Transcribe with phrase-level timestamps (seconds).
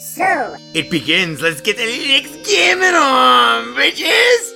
[0.00, 1.42] So, it begins.
[1.42, 4.50] Let's get the Linux gaming on, bitches!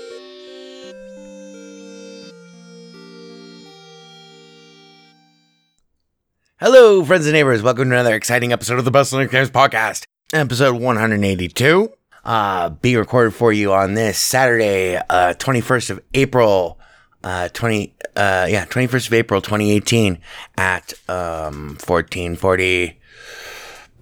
[6.58, 7.60] Hello, friends and neighbors.
[7.60, 11.92] Welcome to another exciting episode of the Best Linux Games Podcast, episode 182.
[12.24, 16.80] Uh, being recorded for you on this Saturday, uh, 21st of April,
[17.22, 20.20] uh, 20, uh, yeah, 21st of April, 2018
[20.56, 22.98] at, um, 1440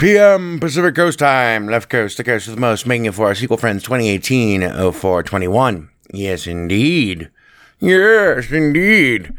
[0.02, 0.58] p.m.
[0.58, 3.60] Pacific Coast time, left coast, the coast with the most, making it for our SQL
[3.60, 5.90] friends 2018 0421.
[6.12, 7.30] Yes, indeed.
[7.78, 9.32] Yes, indeed.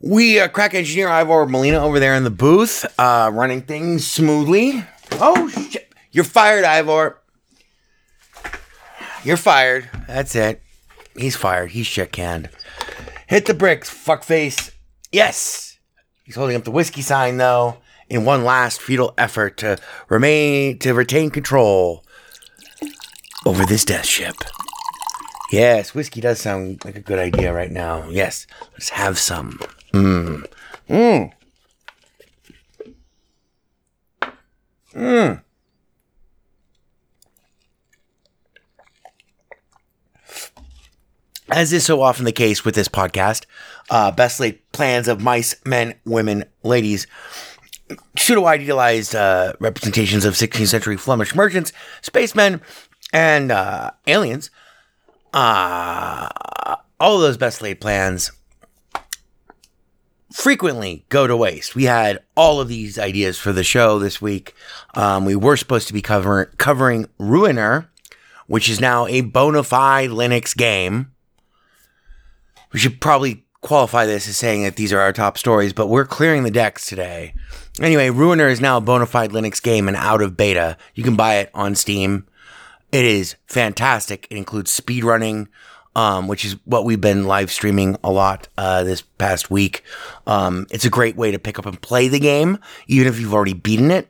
[0.00, 4.86] We uh, crack engineer Ivor Molina over there in the booth, uh, running things smoothly.
[5.20, 5.92] Oh shit!
[6.12, 7.20] You're fired, Ivor.
[9.22, 9.90] You're fired.
[10.06, 10.62] That's it.
[11.14, 11.72] He's fired.
[11.72, 12.48] He's shit canned.
[13.26, 14.70] Hit the bricks, fuckface.
[15.12, 15.78] Yes.
[16.24, 17.76] He's holding up the whiskey sign though,
[18.12, 19.78] in one last futile effort to
[20.10, 22.04] remain to retain control
[23.46, 24.34] over this death ship.
[25.50, 28.06] Yes, whiskey does sound like a good idea right now.
[28.10, 29.58] Yes, let's have some.
[29.94, 30.44] Mmm.
[30.90, 31.32] Mmm.
[34.94, 35.42] Mmm.
[41.50, 43.46] As is so often the case with this podcast,
[43.90, 47.06] uh, best laid plans of mice, men, women, ladies,
[48.16, 51.72] pseudo idealized uh, representations of 16th century Flemish merchants,
[52.02, 52.60] spacemen,
[53.12, 54.50] and uh, aliens.
[55.32, 56.28] Uh,
[57.00, 58.30] all of those best laid plans
[60.32, 61.74] frequently go to waste.
[61.74, 64.54] We had all of these ideas for the show this week.
[64.94, 67.90] Um, we were supposed to be cover- covering Ruiner,
[68.46, 71.12] which is now a bona fide Linux game.
[72.72, 76.04] We should probably qualify this as saying that these are our top stories, but we're
[76.04, 77.32] clearing the decks today.
[77.80, 80.76] Anyway, Ruiner is now a bona fide Linux game and out of beta.
[80.94, 82.26] You can buy it on Steam.
[82.90, 84.26] It is fantastic.
[84.28, 85.46] It includes speedrunning,
[85.96, 89.82] um, which is what we've been live streaming a lot uh, this past week.
[90.26, 92.58] Um, it's a great way to pick up and play the game,
[92.88, 94.08] even if you've already beaten it.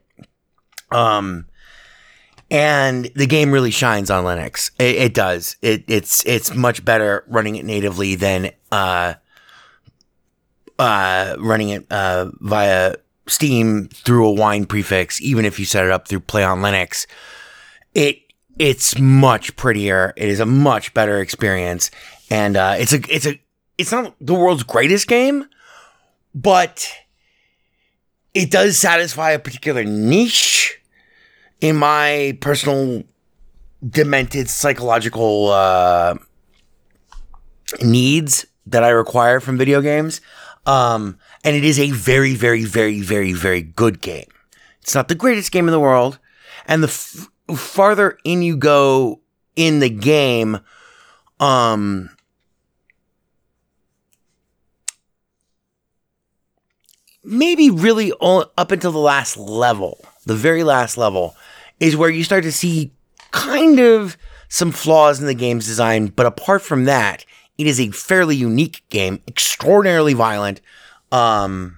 [0.91, 1.47] Um,
[2.51, 4.71] and the game really shines on Linux.
[4.79, 5.57] It, it does.
[5.63, 9.15] It, it's it's much better running it natively than uh,
[10.79, 12.97] uh, running it uh, via
[13.27, 15.21] Steam through a wine prefix.
[15.21, 17.07] Even if you set it up through PlayOnLinux,
[17.95, 18.19] it
[18.59, 20.13] it's much prettier.
[20.17, 21.91] It is a much better experience,
[22.31, 23.41] and uh, it's a it's a
[23.79, 25.47] it's not the world's greatest game,
[26.35, 26.89] but
[28.35, 30.81] it does satisfy a particular niche
[31.61, 33.05] in my personal
[33.89, 36.15] demented psychological uh,
[37.83, 40.21] needs that I require from video games.
[40.67, 44.29] Um, and it is a very, very, very, very, very good game.
[44.81, 46.19] It's not the greatest game in the world.
[46.67, 49.21] And the f- farther in you go
[49.57, 50.61] in the game,
[51.41, 52.11] um,
[57.25, 61.37] maybe really all, up until the last level, the very last level,
[61.81, 62.93] is where you start to see
[63.33, 64.17] kind of
[64.49, 66.07] some flaws in the game's design.
[66.07, 67.25] But apart from that,
[67.59, 70.61] it is a fairly unique game, extraordinarily violent,
[71.11, 71.77] um,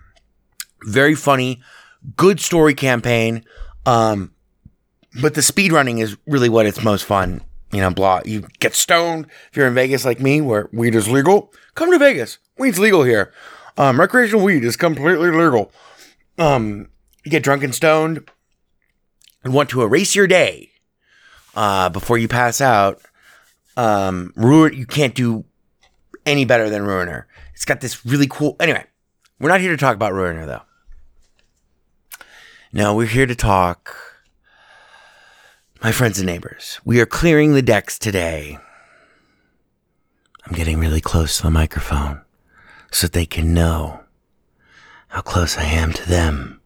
[0.84, 1.62] very funny,
[2.16, 3.44] good story campaign.
[3.86, 4.32] Um,
[5.20, 7.42] but the speed running is really what it's most fun.
[7.72, 8.20] You know, blah.
[8.24, 11.52] You get stoned if you're in Vegas like me, where weed is legal.
[11.74, 12.38] Come to Vegas.
[12.56, 13.32] Weed's legal here.
[13.76, 15.72] Um, recreational weed is completely legal.
[16.38, 16.88] Um,
[17.24, 18.28] you get drunk and stoned
[19.42, 20.70] and want to erase your day
[21.56, 23.00] uh, before you pass out.
[23.76, 24.74] Um, ruin.
[24.74, 25.44] You can't do
[26.26, 27.26] any better than Ruiner.
[27.54, 28.56] It's got this really cool.
[28.60, 28.84] Anyway,
[29.38, 30.62] we're not here to talk about Ruiner though.
[32.72, 33.96] No, we're here to talk.
[35.82, 38.58] My friends and neighbors, we are clearing the decks today.
[40.46, 42.22] I'm getting really close to the microphone
[42.90, 44.00] so they can know
[45.08, 46.60] how close I am to them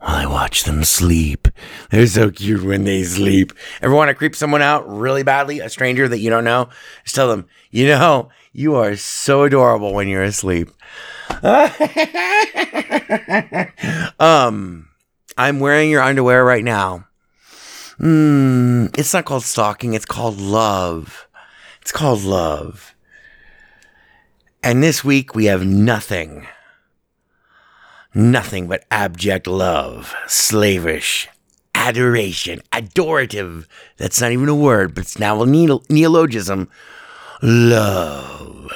[0.00, 1.48] while I watch them sleep.
[1.90, 3.52] They're so cute when they sleep.
[3.80, 6.68] Ever want to creep someone out really badly, a stranger that you don't know?
[7.04, 10.70] Just tell them, you know, you are so adorable when you're asleep.
[14.20, 14.88] um,
[15.36, 17.08] I'm wearing your underwear right now.
[17.98, 21.26] Hmm, it's not called stalking, it's called love.
[21.82, 22.94] It's called love.
[24.62, 26.46] And this week we have nothing.
[28.14, 31.28] Nothing but abject love, slavish,
[31.74, 33.66] adoration, adorative.
[33.96, 36.70] That's not even a word, but it's now a neo- neologism.
[37.42, 38.72] Love.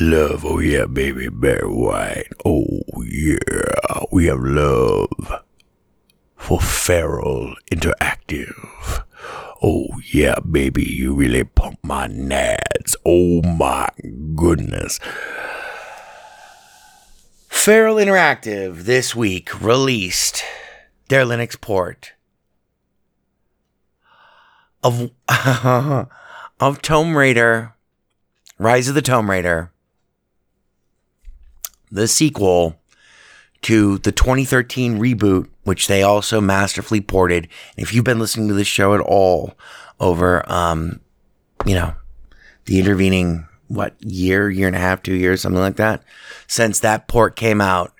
[0.00, 2.28] Love, oh yeah, baby, Barry White.
[2.44, 5.42] Oh yeah, we have love
[6.36, 9.04] for Feral Interactive.
[9.62, 12.96] Oh yeah, baby, you really pump my nads.
[13.06, 13.88] Oh my
[14.34, 14.98] goodness.
[17.48, 20.42] Feral Interactive this week released
[21.08, 22.12] their Linux port
[24.82, 25.10] of
[26.60, 27.74] of Tomb Raider,
[28.58, 29.72] Rise of the Tomb Raider,
[31.90, 32.80] the sequel
[33.62, 37.48] to the 2013 reboot, which they also masterfully ported.
[37.76, 39.54] And if you've been listening to this show at all
[40.00, 41.00] over, um,
[41.64, 41.94] you know,
[42.66, 46.02] the intervening what year, year and a half, two years, something like that,
[46.46, 47.92] since that port came out,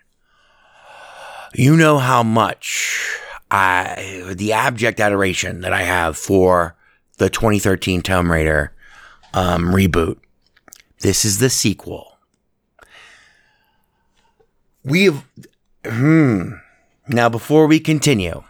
[1.54, 3.18] you know how much
[3.50, 6.76] I the abject adoration that I have for
[7.25, 8.71] the 2013 Tomb Raider
[9.32, 10.19] um, reboot.
[11.00, 12.19] This is the sequel.
[14.85, 15.25] We have.
[15.87, 16.56] Hmm.
[17.09, 18.44] Now, before we continue,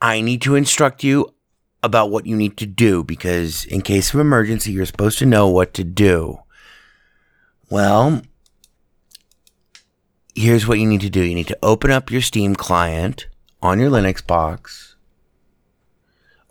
[0.00, 1.34] I need to instruct you
[1.82, 5.46] about what you need to do because, in case of emergency, you're supposed to know
[5.48, 6.38] what to do.
[7.68, 8.22] Well,
[10.34, 13.26] here's what you need to do you need to open up your Steam client
[13.60, 14.91] on your Linux box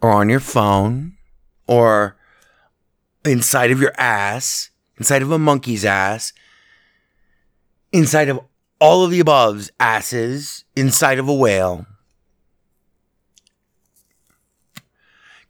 [0.01, 1.13] or on your phone
[1.67, 2.17] or
[3.23, 6.33] inside of your ass, inside of a monkey's ass,
[7.91, 8.39] inside of
[8.79, 11.85] all of the above's asses, inside of a whale.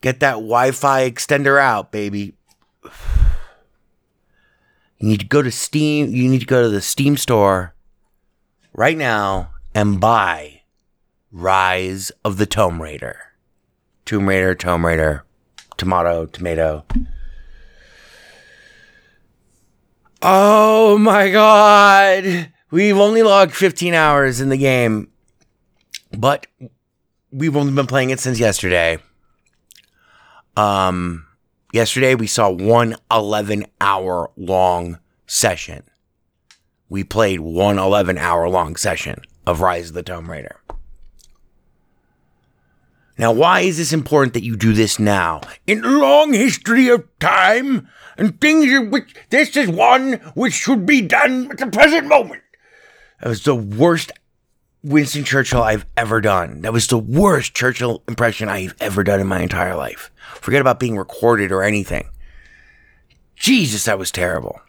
[0.01, 2.33] Get that Wi Fi extender out, baby.
[4.97, 6.13] You need to go to Steam.
[6.13, 7.73] You need to go to the Steam store
[8.73, 10.61] right now and buy
[11.31, 13.30] Rise of the Tomb Raider.
[14.05, 15.23] Tomb Raider, Tomb Raider,
[15.77, 16.85] tomato, tomato.
[20.21, 22.51] Oh my god!
[22.69, 25.09] We've only logged 15 hours in the game,
[26.17, 26.47] but
[27.31, 28.99] we've only been playing it since yesterday.
[30.55, 31.25] Um,
[31.73, 35.83] yesterday we saw one 11 hour long session.
[36.89, 40.60] We played one 11 hour long session of Rise of the Tomb Raider.
[43.21, 45.41] Now, why is this important that you do this now?
[45.67, 47.87] In long history of time
[48.17, 52.41] and things in which this is one which should be done at the present moment.
[53.21, 54.11] That was the worst
[54.83, 56.61] Winston Churchill I've ever done.
[56.61, 60.09] That was the worst Churchill impression I've ever done in my entire life.
[60.33, 62.09] Forget about being recorded or anything.
[63.35, 64.61] Jesus, that was terrible.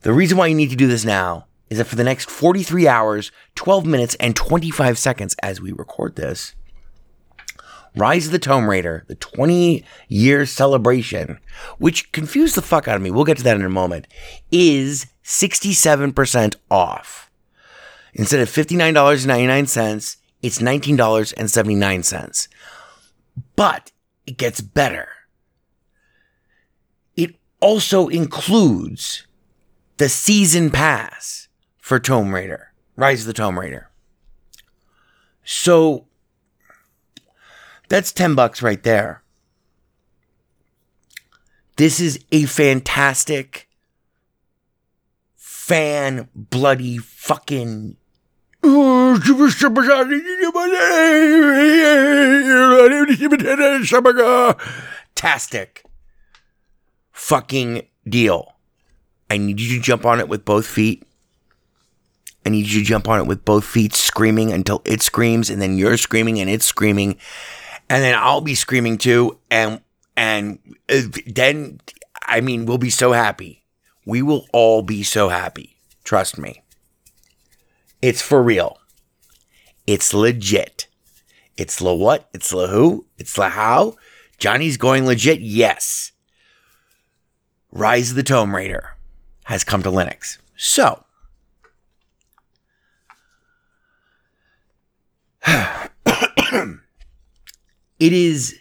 [0.00, 2.88] The reason why you need to do this now is that for the next 43
[2.88, 6.54] hours, 12 minutes, and 25 seconds as we record this,
[7.96, 11.38] Rise of the Tomb Raider, the 20 year celebration,
[11.78, 14.06] which confused the fuck out of me, we'll get to that in a moment,
[14.52, 17.30] is 67% off.
[18.12, 22.48] Instead of $59.99, it's $19.79.
[23.56, 23.92] But
[24.26, 25.08] it gets better.
[27.16, 29.26] It also includes
[29.96, 31.48] the season pass
[31.78, 33.90] for Tomb Raider, Rise of the Tomb Raider.
[35.44, 36.06] So
[37.88, 39.22] that's 10 bucks right there.
[41.76, 43.68] This is a fantastic
[45.36, 47.96] fan bloody fucking
[55.14, 55.84] tastic
[57.12, 58.54] fucking deal.
[59.30, 61.02] I need you to jump on it with both feet.
[62.44, 65.60] I need you to jump on it with both feet, screaming until it screams, and
[65.60, 67.16] then you're screaming and it's screaming,
[67.88, 69.80] and then I'll be screaming too, and
[70.16, 71.80] and uh, then
[72.26, 73.64] I mean we'll be so happy.
[74.04, 75.76] We will all be so happy.
[76.04, 76.62] Trust me.
[78.00, 78.78] It's for real.
[79.86, 80.86] It's legit.
[81.56, 82.28] It's the what?
[82.32, 83.06] It's the who?
[83.18, 83.96] It's the how?
[84.38, 85.40] Johnny's going legit?
[85.40, 86.12] Yes.
[87.72, 88.90] Rise of the Tomb Raider
[89.44, 90.38] has come to Linux.
[90.56, 91.04] So,
[97.98, 98.58] it is.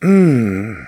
[0.00, 0.86] Mm,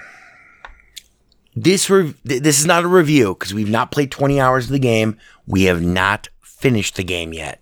[1.56, 4.78] this th- this is not a review because we've not played 20 hours of the
[4.78, 5.18] game.
[5.46, 7.60] We have not finished the game yet.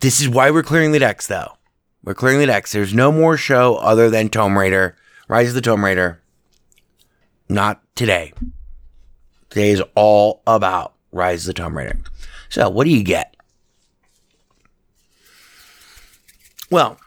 [0.00, 1.52] This is why we're clearing the decks, though.
[2.04, 2.72] We're clearing the decks.
[2.72, 4.96] There's no more show other than Tomb Raider,
[5.28, 6.20] Rise of the Tomb Raider.
[7.48, 8.32] Not today.
[9.50, 11.98] Today is all about Rise of the Tomb Raider.
[12.48, 13.36] So, what do you get?
[16.70, 16.98] Well,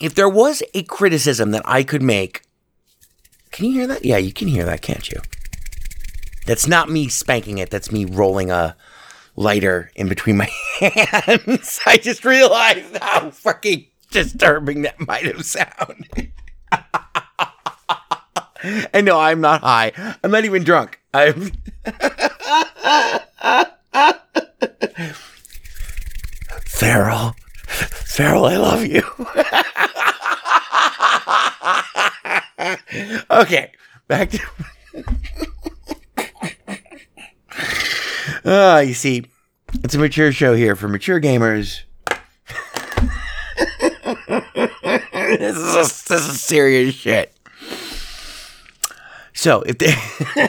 [0.00, 2.42] if there was a criticism that I could make,
[3.50, 4.04] can you hear that?
[4.04, 5.20] Yeah, you can hear that, can't you?
[6.46, 8.76] That's not me spanking it, that's me rolling a
[9.34, 10.50] lighter in between my
[10.80, 11.80] hands.
[11.86, 16.32] I just realized how fucking disturbing that might have sounded.
[18.92, 19.92] and no, I'm not high.
[20.22, 21.00] I'm not even drunk.
[21.14, 21.52] I'm.
[26.64, 27.34] Feral.
[27.66, 29.02] Feral, I love you.
[33.30, 33.72] okay,
[34.08, 34.40] back to.
[38.44, 39.24] Ah, you see,
[39.82, 41.82] it's a mature show here for mature gamers.
[45.38, 47.32] this is a, this is serious shit.
[49.32, 49.86] So if they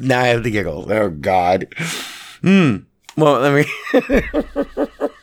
[0.00, 0.90] now I have the giggles.
[0.90, 1.66] Oh God.
[2.42, 2.76] Hmm.
[3.16, 3.66] Well, let me.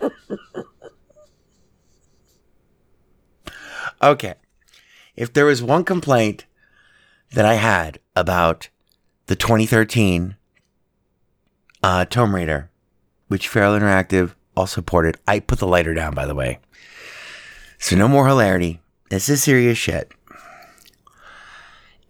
[4.11, 4.35] okay.
[5.15, 6.45] If there was one complaint
[7.33, 8.69] that I had about
[9.27, 10.35] the 2013
[11.81, 12.69] uh, Tomb Raider,
[13.27, 16.59] which Feral Interactive also supported, I put the lighter down, by the way.
[17.79, 18.79] So no more hilarity.
[19.09, 20.11] This is serious shit.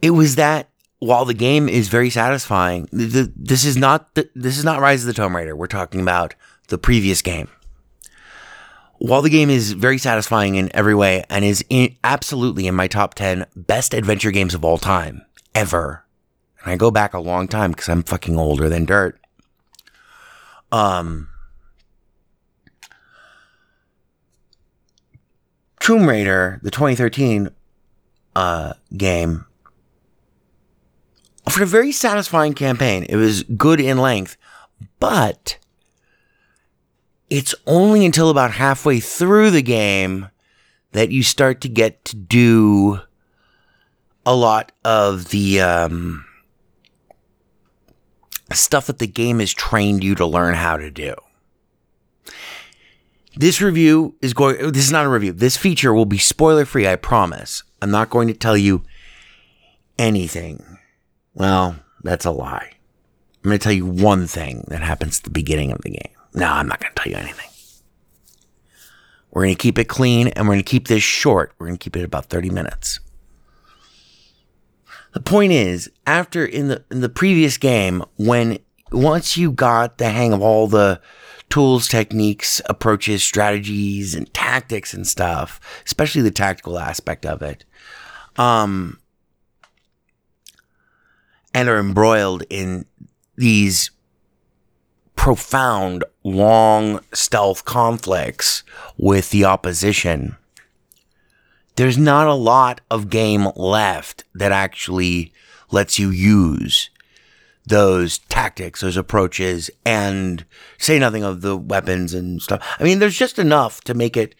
[0.01, 0.69] It was that
[0.99, 5.01] while the game is very satisfying, the, this is not the, this is not Rise
[5.01, 5.55] of the Tomb Raider.
[5.55, 6.35] We're talking about
[6.67, 7.49] the previous game.
[9.03, 12.87] While the game is very satisfying in every way and is in, absolutely in my
[12.87, 16.05] top 10 best adventure games of all time, ever.
[16.63, 19.19] And I go back a long time because I'm fucking older than dirt.
[20.71, 21.27] Um,
[25.81, 27.49] Tomb Raider, the 2013
[28.37, 29.43] uh, game,
[31.45, 33.03] offered a very satisfying campaign.
[33.09, 34.37] It was good in length,
[35.01, 35.57] but
[37.33, 40.29] it's only until about halfway through the game
[40.91, 42.99] that you start to get to do
[44.23, 46.23] a lot of the um,
[48.51, 51.15] stuff that the game has trained you to learn how to do.
[53.35, 55.31] This review is going, this is not a review.
[55.31, 57.63] This feature will be spoiler free, I promise.
[57.81, 58.83] I'm not going to tell you
[59.97, 60.77] anything.
[61.33, 62.73] Well, that's a lie.
[63.43, 66.12] I'm going to tell you one thing that happens at the beginning of the game.
[66.33, 67.49] No, I'm not going to tell you anything.
[69.31, 71.53] We're going to keep it clean and we're going to keep this short.
[71.57, 72.99] We're going to keep it about 30 minutes.
[75.13, 78.57] The point is, after in the in the previous game, when
[78.91, 80.99] once you got the hang of all the
[81.49, 87.63] tools, techniques, approaches, strategies, and tactics and stuff, especially the tactical aspect of it.
[88.37, 88.99] Um,
[91.53, 92.85] and are embroiled in
[93.35, 93.91] these
[95.15, 98.63] profound, long stealth conflicts
[98.97, 100.37] with the opposition.
[101.75, 105.33] There's not a lot of game left that actually
[105.71, 106.89] lets you use
[107.65, 110.45] those tactics, those approaches, and
[110.77, 112.61] say nothing of the weapons and stuff.
[112.79, 114.35] I mean, there's just enough to make it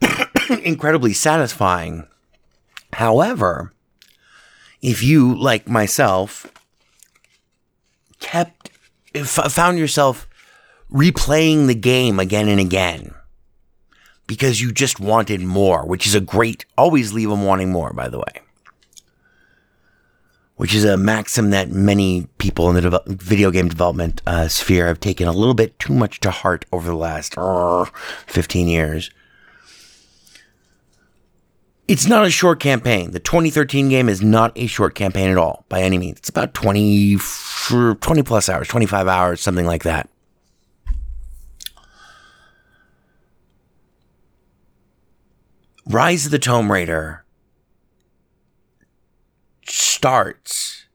[0.64, 2.06] incredibly satisfying.
[2.94, 3.72] However,
[4.80, 6.46] if you, like myself,
[8.20, 8.70] kept,
[9.14, 10.28] f- found yourself
[10.90, 13.14] replaying the game again and again
[14.26, 18.08] because you just wanted more, which is a great, always leave them wanting more, by
[18.08, 18.40] the way.
[20.56, 25.00] Which is a maxim that many people in the video game development uh, sphere have
[25.00, 27.84] taken a little bit too much to heart over the last uh,
[28.26, 29.10] 15 years.
[31.92, 33.10] It's not a short campaign.
[33.10, 36.20] The 2013 game is not a short campaign at all, by any means.
[36.20, 37.18] It's about 20,
[37.68, 40.08] 20 plus hours, 25 hours, something like that.
[45.84, 47.26] Rise of the Tomb Raider
[49.68, 50.86] starts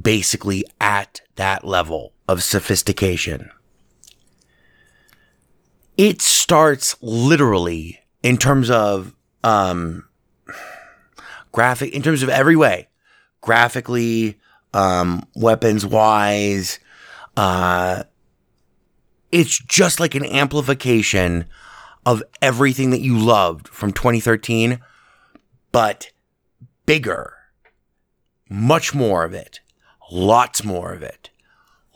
[0.00, 3.50] basically at that level of sophistication.
[5.96, 10.08] It starts literally in terms of um,
[11.52, 12.88] graphic, in terms of every way,
[13.40, 14.40] graphically,
[14.72, 16.80] um, weapons wise.
[17.36, 18.04] Uh,
[19.30, 21.44] it's just like an amplification
[22.06, 24.80] of everything that you loved from 2013,
[25.72, 26.10] but
[26.86, 27.34] bigger,
[28.48, 29.60] much more of it,
[30.10, 31.30] lots more of it,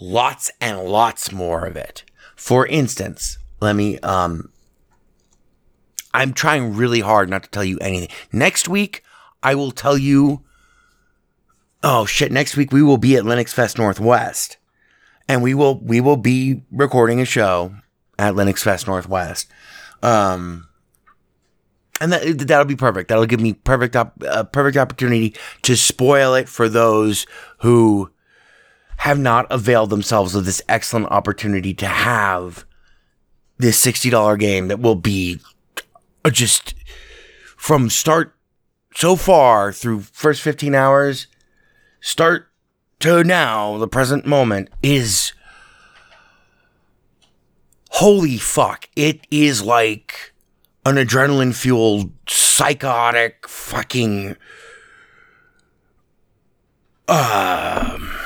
[0.00, 2.04] lots and lots more of it.
[2.36, 4.50] For instance, let me um
[6.14, 8.08] I'm trying really hard not to tell you anything.
[8.32, 9.02] Next week,
[9.42, 10.42] I will tell you
[11.82, 14.56] Oh shit, next week we will be at LinuxFest Northwest.
[15.28, 17.74] And we will we will be recording a show
[18.18, 19.46] at LinuxFest Northwest.
[20.02, 20.66] Um
[22.00, 23.08] and that that'll be perfect.
[23.08, 27.26] That'll give me perfect op- uh, perfect opportunity to spoil it for those
[27.58, 28.10] who
[28.98, 32.64] have not availed themselves of this excellent opportunity to have
[33.58, 35.40] this $60 game that will be
[36.30, 36.74] just
[37.56, 38.34] from start
[38.94, 41.26] so far through first 15 hours
[42.00, 42.48] start
[43.00, 45.32] to now the present moment is
[47.90, 48.88] holy fuck.
[48.96, 50.32] It is like
[50.84, 54.36] an adrenaline fueled psychotic fucking
[57.08, 58.17] um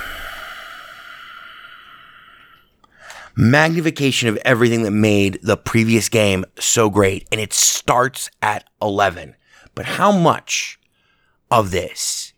[3.36, 7.26] magnification of everything that made the previous game so great.
[7.32, 9.36] And it starts at 11.
[9.74, 10.78] But how much
[11.50, 12.32] of this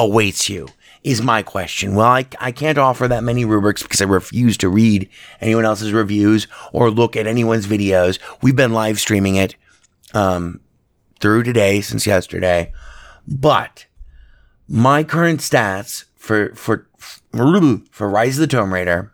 [0.00, 0.68] awaits you
[1.04, 1.94] is my question.
[1.94, 5.08] Well, I, I can't offer that many rubrics because I refuse to read
[5.40, 8.18] anyone else's reviews or look at anyone's videos.
[8.42, 9.54] We've been live streaming it
[10.14, 10.60] um,
[11.20, 12.72] through today since yesterday.
[13.26, 13.86] But
[14.68, 16.86] my current stats for for
[17.90, 19.12] for Rise of the Tomb Raider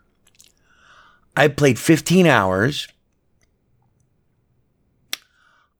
[1.37, 2.87] I played 15 hours.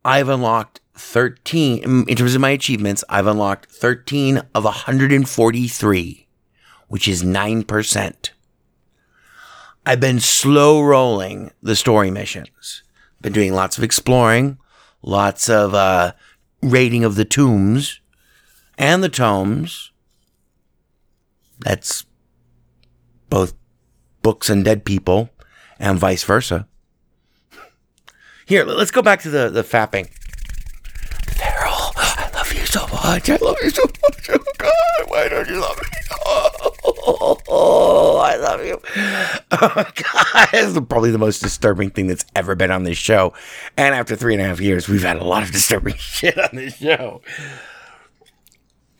[0.04, 6.28] I've unlocked 13, in terms of my achievements, I've unlocked 13 of 143,
[6.88, 8.30] which is 9%.
[9.86, 12.84] I've been slow rolling the story missions.
[13.22, 14.58] Been doing lots of exploring,
[15.02, 16.14] lots of uh,
[16.62, 18.00] raiding of the tombs
[18.78, 19.92] and the tomes.
[21.60, 22.06] That's
[23.30, 23.54] both
[24.22, 25.30] books and dead people
[25.80, 26.68] and vice versa.
[28.46, 30.10] Here, let's go back to the, the fapping.
[31.26, 33.30] Daryl, I love you so much.
[33.30, 34.30] I love you so much.
[34.30, 35.88] Oh, God, why don't you love me?
[36.28, 38.80] Oh, I love you.
[39.52, 39.70] Oh,
[40.14, 40.48] God.
[40.52, 43.34] This is probably the most disturbing thing that's ever been on this show.
[43.78, 46.50] And after three and a half years, we've had a lot of disturbing shit on
[46.54, 47.22] this show.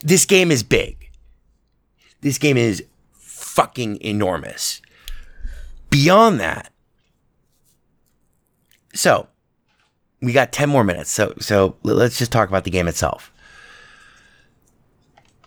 [0.00, 1.10] This game is big.
[2.20, 4.80] This game is fucking enormous
[5.90, 6.72] beyond that,
[8.94, 9.28] so
[10.20, 11.10] we got 10 more minutes.
[11.10, 13.32] So so let's just talk about the game itself.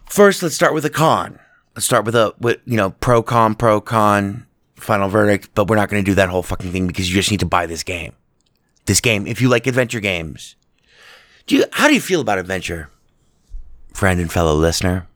[0.05, 1.39] First, let's start with a con.
[1.75, 5.75] Let's start with a with you know pro con pro con final verdict, but we're
[5.75, 7.83] not going to do that whole fucking thing because you just need to buy this
[7.83, 8.13] game.
[8.85, 10.55] This game, if you like adventure games,
[11.45, 12.89] do you how do you feel about adventure,
[13.93, 15.07] friend and fellow listener?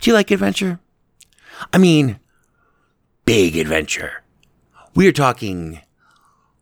[0.00, 0.78] Do you like adventure?
[1.72, 2.20] I mean,
[3.24, 4.22] big adventure
[4.98, 5.80] We are talking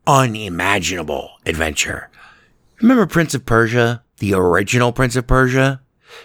[0.06, 2.10] unimaginable adventure.
[2.82, 5.80] Remember Prince of Persia, the original Prince of Persia?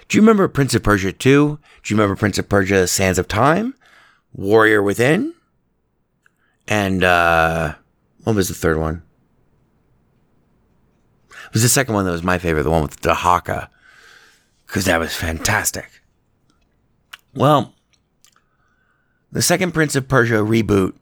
[0.09, 1.57] Do you remember Prince of Persia 2?
[1.83, 3.75] Do you remember Prince of Persia Sands of Time?
[4.33, 5.33] Warrior Within?
[6.67, 7.75] And uh
[8.25, 9.03] what was the third one?
[11.29, 13.69] It was the second one that was my favorite, the one with Dahaka.
[14.67, 16.01] Because that was fantastic.
[17.33, 17.73] Well,
[19.31, 20.95] the second Prince of Persia reboot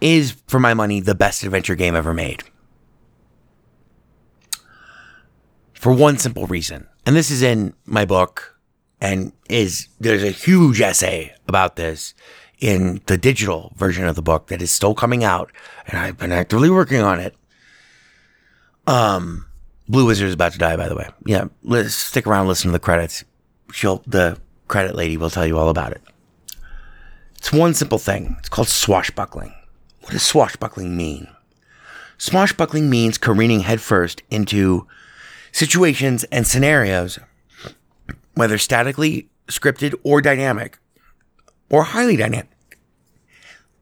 [0.00, 2.42] is, for my money, the best adventure game ever made.
[5.72, 6.88] For one simple reason.
[7.04, 8.56] And this is in my book
[9.00, 12.14] and is there's a huge essay about this
[12.58, 15.52] in the digital version of the book that is still coming out
[15.86, 17.34] and I've been actively working on it.
[18.86, 19.46] Um
[19.88, 21.08] Blue Wizard is about to die by the way.
[21.26, 23.24] Yeah, let's stick around listen to the credits.
[23.72, 26.02] She'll the credit lady will tell you all about it.
[27.36, 28.36] It's one simple thing.
[28.38, 29.54] It's called swashbuckling.
[30.06, 31.26] What does swashbuckling mean?
[32.16, 34.86] Swashbuckling means careening headfirst into
[35.50, 37.18] situations and scenarios,
[38.34, 40.78] whether statically scripted or dynamic,
[41.70, 42.78] or highly dynamic,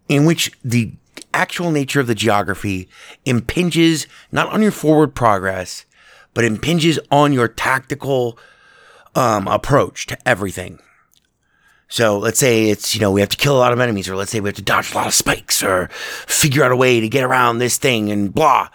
[0.08, 0.94] in which the
[1.34, 2.88] actual nature of the geography
[3.26, 5.84] impinges not on your forward progress,
[6.32, 8.38] but impinges on your tactical
[9.14, 10.78] um, approach to everything.
[11.94, 14.16] So let's say it's, you know, we have to kill a lot of enemies, or
[14.16, 15.86] let's say we have to dodge a lot of spikes, or
[16.26, 18.68] figure out a way to get around this thing, and blah.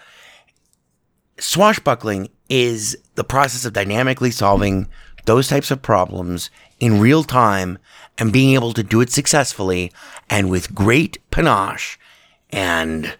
[1.36, 4.88] Swashbuckling is the process of dynamically solving
[5.26, 7.76] those types of problems in real time
[8.16, 9.92] and being able to do it successfully
[10.30, 11.98] and with great panache
[12.48, 13.18] and,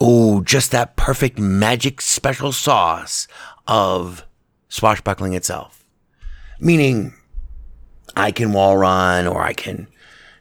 [0.00, 3.28] oh, just that perfect magic special sauce
[3.66, 4.24] of
[4.70, 5.84] swashbuckling itself.
[6.58, 7.12] Meaning,
[8.16, 9.86] I can wall run or I can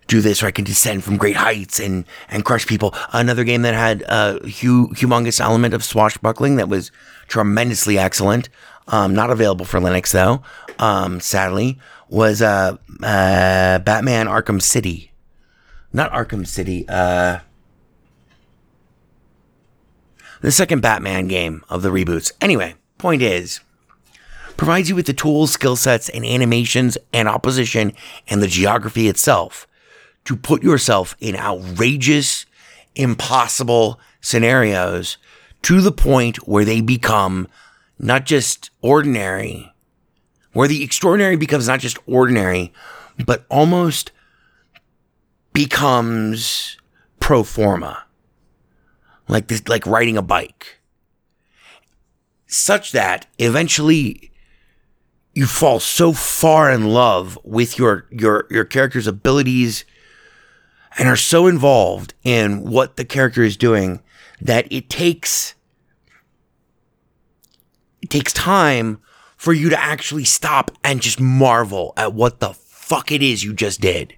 [0.07, 2.93] do this or I can descend from great heights and, and crush people.
[3.13, 6.91] Another game that had a hu- humongous element of swashbuckling that was
[7.27, 8.49] tremendously excellent.
[8.87, 10.41] Um, not available for Linux though,
[10.79, 11.79] um, sadly,
[12.09, 15.11] was uh, uh, Batman Arkham City.
[15.93, 17.39] Not Arkham City, uh,
[20.41, 22.31] the second Batman game of the reboots.
[22.41, 23.59] Anyway, point is,
[24.61, 27.91] provides you with the tools, skill sets, and animations and opposition
[28.27, 29.67] and the geography itself
[30.23, 32.45] to put yourself in outrageous,
[32.95, 35.17] impossible scenarios
[35.63, 37.47] to the point where they become
[37.97, 39.73] not just ordinary,
[40.53, 42.71] where the extraordinary becomes not just ordinary,
[43.25, 44.11] but almost
[45.53, 46.77] becomes
[47.19, 48.03] pro forma.
[49.27, 50.77] Like this, like riding a bike.
[52.45, 54.30] Such that eventually
[55.33, 59.85] you fall so far in love with your your your character's abilities
[60.97, 64.01] and are so involved in what the character is doing
[64.41, 65.55] that it takes
[68.01, 68.99] it takes time
[69.37, 73.53] for you to actually stop and just marvel at what the fuck it is you
[73.53, 74.15] just did.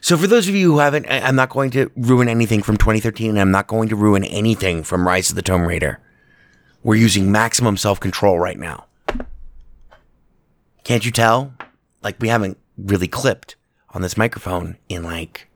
[0.00, 3.30] So for those of you who haven't, I'm not going to ruin anything from 2013
[3.30, 6.00] and I'm not going to ruin anything from Rise of the Tomb Raider.
[6.82, 8.87] We're using maximum self-control right now.
[10.88, 11.52] Can't you tell?
[12.02, 13.56] Like we haven't really clipped
[13.90, 15.46] on this microphone in like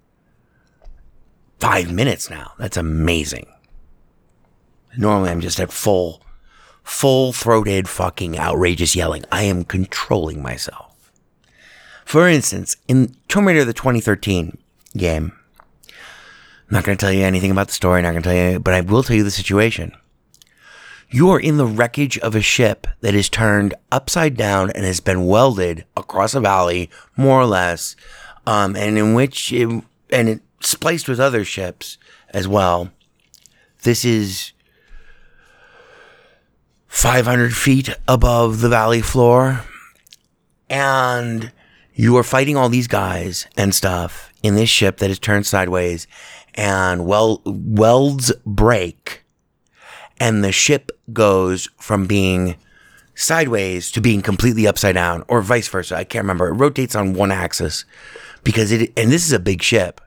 [1.58, 2.52] five minutes now.
[2.58, 3.46] That's amazing.
[4.94, 6.22] Normally I'm just at full,
[6.82, 9.24] full throated fucking outrageous yelling.
[9.32, 11.10] I am controlling myself.
[12.04, 14.58] For instance, in Raider the 2013
[14.98, 15.32] game,
[15.88, 15.94] I'm
[16.68, 18.74] not going to tell you anything about the story, not going to tell you, but
[18.74, 19.96] I will tell you the situation.
[21.14, 25.00] You are in the wreckage of a ship that is turned upside down and has
[25.00, 27.96] been welded across a valley, more or less,
[28.46, 29.68] um, and in which it,
[30.08, 31.98] and it spliced with other ships
[32.30, 32.90] as well.
[33.82, 34.52] This is
[36.88, 39.66] 500 feet above the valley floor,
[40.70, 41.52] and
[41.94, 46.06] you are fighting all these guys and stuff in this ship that is turned sideways,
[46.54, 49.21] and well welds break,
[50.18, 52.56] and the ship goes from being
[53.14, 55.96] sideways to being completely upside down, or vice versa.
[55.96, 56.48] I can't remember.
[56.48, 57.84] It rotates on one axis
[58.44, 60.00] because it, and this is a big ship.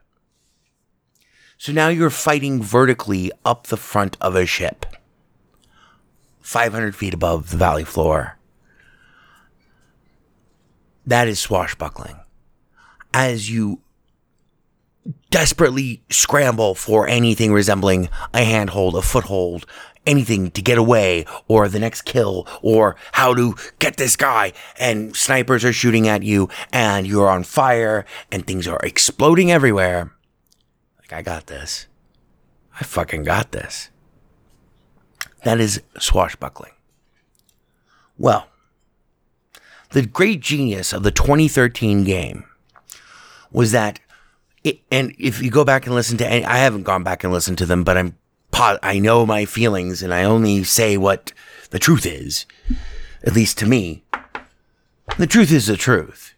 [1.58, 4.84] So now you're fighting vertically up the front of a ship,
[6.40, 8.36] 500 feet above the valley floor.
[11.06, 12.16] That is swashbuckling.
[13.14, 13.80] As you
[15.30, 19.64] desperately scramble for anything resembling a handhold, a foothold,
[20.06, 25.16] anything to get away, or the next kill, or how to get this guy, and
[25.16, 30.12] snipers are shooting at you, and you're on fire, and things are exploding everywhere.
[30.98, 31.86] Like, I got this.
[32.80, 33.90] I fucking got this.
[35.44, 36.72] That is swashbuckling.
[38.18, 38.48] Well,
[39.90, 42.44] the great genius of the 2013 game
[43.50, 44.00] was that
[44.64, 47.32] it, and if you go back and listen to any, I haven't gone back and
[47.32, 48.16] listened to them, but I'm
[48.58, 51.32] I know my feelings and I only say what
[51.70, 52.46] the truth is,
[53.24, 54.02] at least to me.
[55.18, 56.34] The truth is the truth.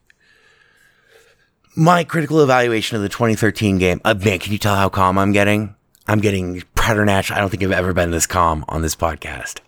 [1.76, 5.32] My critical evaluation of the 2013 game, uh, man, can you tell how calm I'm
[5.32, 5.74] getting?
[6.08, 7.36] I'm getting preternatural.
[7.36, 9.60] I don't think I've ever been this calm on this podcast.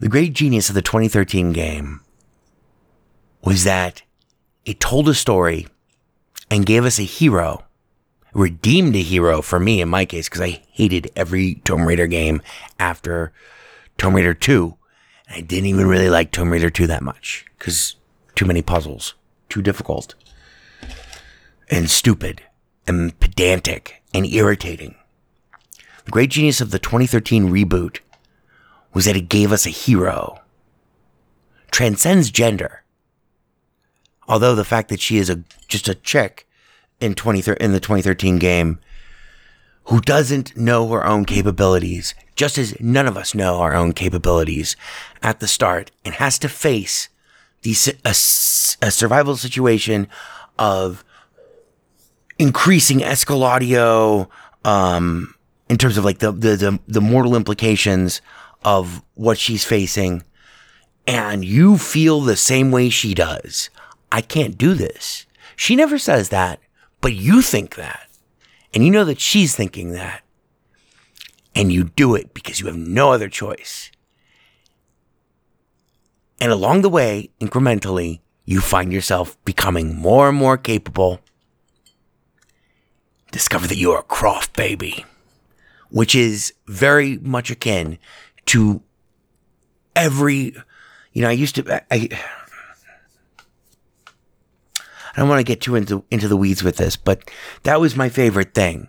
[0.00, 2.00] The great genius of the 2013 game
[3.42, 4.02] was that
[4.64, 5.66] it told a story
[6.50, 7.64] and gave us a hero,
[8.34, 12.42] redeemed a hero for me in my case, because I hated every Tomb Raider game
[12.78, 13.32] after
[13.96, 14.76] Tomb Raider 2.
[15.28, 17.96] And I didn't even really like Tomb Raider 2 that much because
[18.34, 19.14] too many puzzles,
[19.48, 20.14] too difficult,
[21.70, 22.42] and stupid,
[22.86, 24.94] and pedantic, and irritating.
[26.04, 27.98] The great genius of the 2013 reboot
[28.94, 30.40] was that it gave us a hero.
[31.70, 32.82] Transcends gender.
[34.26, 36.47] Although the fact that she is a just a chick
[37.00, 38.78] in 20 in the 2013 game
[39.84, 44.76] who doesn't know her own capabilities, just as none of us know our own capabilities
[45.22, 47.08] at the start and has to face
[47.62, 48.10] these a,
[48.86, 50.06] a survival situation
[50.58, 51.04] of
[52.38, 54.28] increasing escaladio
[54.64, 55.34] um,
[55.70, 58.20] in terms of like the, the the the mortal implications
[58.64, 60.22] of what she's facing.
[61.06, 63.70] And you feel the same way she does.
[64.12, 65.24] I can't do this.
[65.56, 66.60] She never says that
[67.00, 68.08] but you think that.
[68.74, 70.22] And you know that she's thinking that.
[71.54, 73.90] And you do it because you have no other choice.
[76.40, 81.20] And along the way incrementally you find yourself becoming more and more capable.
[83.32, 85.04] Discover that you're a croft baby
[85.90, 87.98] which is very much akin
[88.46, 88.82] to
[89.96, 90.54] every,
[91.12, 92.08] you know, I used to, I, I
[95.18, 97.30] don't want to get too into, into the weeds with this, but
[97.62, 98.88] that was my favorite thing.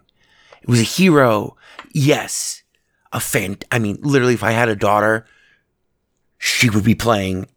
[0.62, 1.56] It was a hero.
[1.94, 2.64] Yes.
[3.12, 3.58] A fan.
[3.72, 5.26] I mean, literally, if I had a daughter,
[6.38, 7.48] she would be playing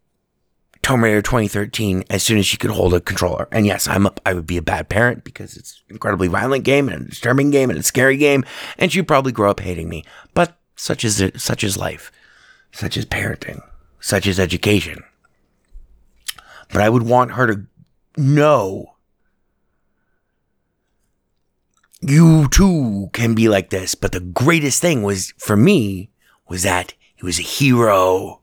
[0.83, 3.49] Tomb Raider 2013 as soon as she could hold a controller.
[3.53, 6.65] And yes, I'm a, I would be a bad parent because it's an incredibly violent
[6.65, 8.45] game and a disturbing game and a scary game,
[8.79, 10.05] and she'd probably grow up hating me.
[10.35, 12.11] But such is it, such is life,
[12.73, 13.63] such is parenting,
[14.01, 15.05] such is education.
[16.73, 17.67] But I would want her to
[18.16, 18.92] know
[22.01, 23.94] you too can be like this.
[23.94, 26.11] But the greatest thing was for me
[26.48, 28.40] was that he was a hero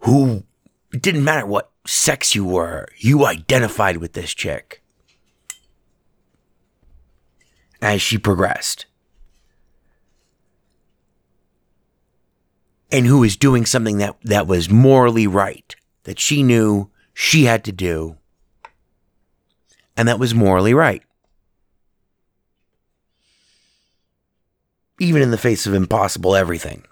[0.00, 0.44] who
[0.92, 4.82] it didn't matter what sex you were, you identified with this chick
[7.82, 8.86] as she progressed.
[12.90, 17.64] And who was doing something that, that was morally right, that she knew she had
[17.64, 18.16] to do,
[19.96, 21.02] and that was morally right.
[25.00, 26.84] Even in the face of impossible everything.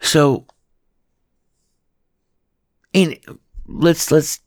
[0.00, 0.46] So,
[2.92, 3.16] in
[3.66, 4.40] let's let's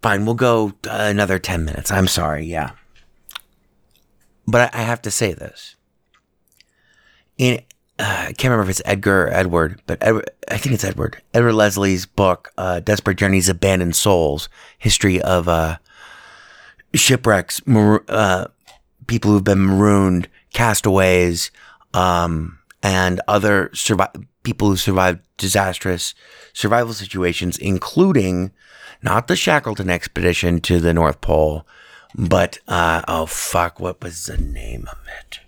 [0.00, 0.24] fine.
[0.24, 1.90] We'll go another ten minutes.
[1.90, 2.44] I'm sorry.
[2.44, 2.72] Yeah,
[4.46, 5.76] but I, I have to say this.
[7.38, 7.62] In
[7.98, 11.22] uh, I can't remember if it's Edgar or Edward, but Edward, I think it's Edward.
[11.34, 15.78] Edward Leslie's book, uh, "Desperate Journeys, Abandoned Souls: History of uh,
[16.94, 18.46] Shipwrecks, mar- uh,
[19.06, 21.50] People who've been marooned, castaways,
[21.92, 26.14] um, and other survi- people who survived disastrous
[26.52, 28.52] survival situations, including
[29.02, 31.66] not the Shackleton expedition to the North Pole,
[32.14, 35.40] but uh, oh fuck, what was the name of it?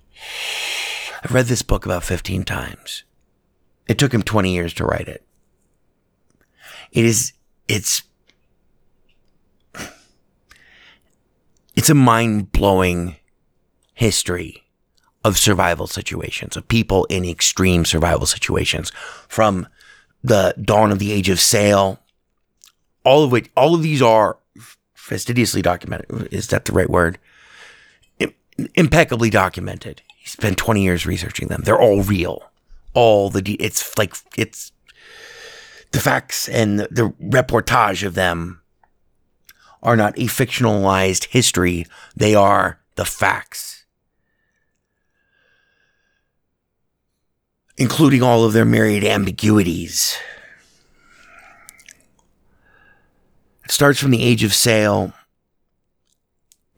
[1.24, 3.04] I've read this book about 15 times.
[3.88, 5.24] It took him 20 years to write it.
[6.92, 7.32] It is,
[7.66, 8.02] it's,
[11.74, 13.16] it's a mind blowing
[13.94, 14.64] history
[15.24, 18.90] of survival situations, of people in extreme survival situations
[19.26, 19.66] from
[20.22, 22.00] the dawn of the age of sail.
[23.02, 24.38] All of which, all of these are
[24.94, 26.28] fastidiously documented.
[26.32, 27.18] Is that the right word?
[28.74, 30.02] impeccably documented.
[30.24, 31.60] He spent 20 years researching them.
[31.66, 32.50] They're all real.
[32.94, 34.72] All the, de- it's like, it's
[35.92, 38.62] the facts and the, the reportage of them
[39.82, 41.84] are not a fictionalized history.
[42.16, 43.84] They are the facts.
[47.76, 50.16] Including all of their myriad ambiguities.
[53.62, 55.12] It starts from the age of sail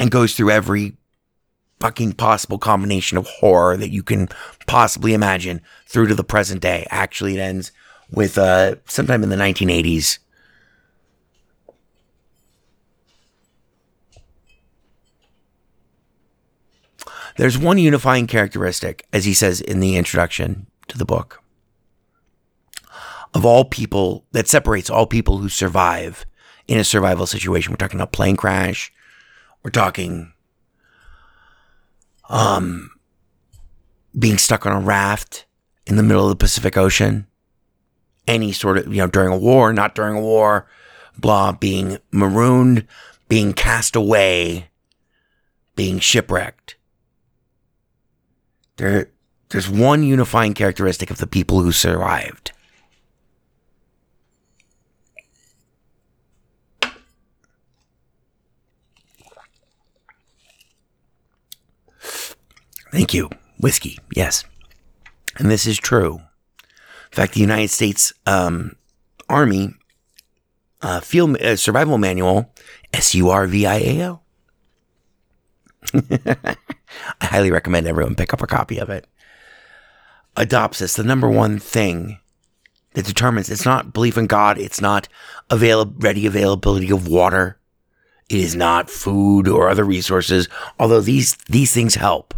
[0.01, 0.97] and goes through every
[1.81, 4.29] fucking possible combination of horror that you can
[4.67, 6.87] possibly imagine through to the present day.
[6.91, 7.73] Actually, it ends
[8.11, 10.19] with uh, sometime in the 1980s.
[17.37, 21.43] There's one unifying characteristic, as he says in the introduction to the book,
[23.35, 26.25] of all people that separates all people who survive
[26.67, 27.73] in a survival situation.
[27.73, 28.91] We're talking about plane crash.
[29.63, 30.33] We're talking
[32.29, 32.91] um
[34.19, 35.47] being stuck on a raft
[35.87, 37.27] in the middle of the Pacific Ocean.
[38.27, 40.67] Any sort of, you know, during a war, not during a war,
[41.17, 42.87] blah, being marooned,
[43.29, 44.69] being cast away,
[45.77, 46.77] being shipwrecked.
[48.79, 49.11] There,
[49.51, 52.53] there's one unifying characteristic of the people who survived.
[62.97, 63.29] Thank you.
[63.61, 64.45] Whiskey, yes.
[65.37, 66.15] And this is true.
[66.15, 68.75] In fact, the United States um,
[69.29, 69.75] Army
[70.81, 72.51] uh, Field uh, Survival Manual,
[72.95, 74.21] S U R V I A O.
[75.95, 76.57] I
[77.21, 79.07] highly recommend everyone pick up a copy of it.
[80.35, 80.95] Adopts this.
[80.95, 82.19] The number one thing
[82.95, 85.07] that determines it's not belief in God, it's not
[85.51, 87.59] avail- ready availability of water,
[88.31, 92.33] it is not food or other resources, although these, these things help.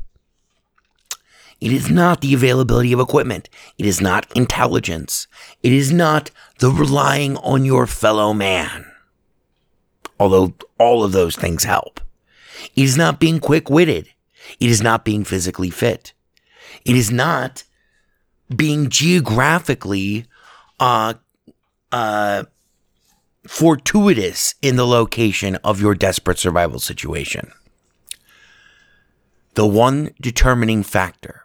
[1.61, 3.49] It is not the availability of equipment.
[3.79, 5.27] It is not intelligence.
[5.63, 8.87] It is not the relying on your fellow man.
[10.21, 12.01] Although all of those things help.
[12.77, 14.09] It is not being quick witted.
[14.61, 16.13] It is not being physically fit.
[16.85, 17.65] It is not
[18.55, 20.27] being geographically,
[20.79, 21.15] uh,
[21.91, 22.45] uh,
[23.47, 27.51] fortuitous in the location of your desperate survival situation.
[29.55, 31.45] The one determining factor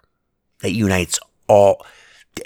[0.64, 1.86] that unites all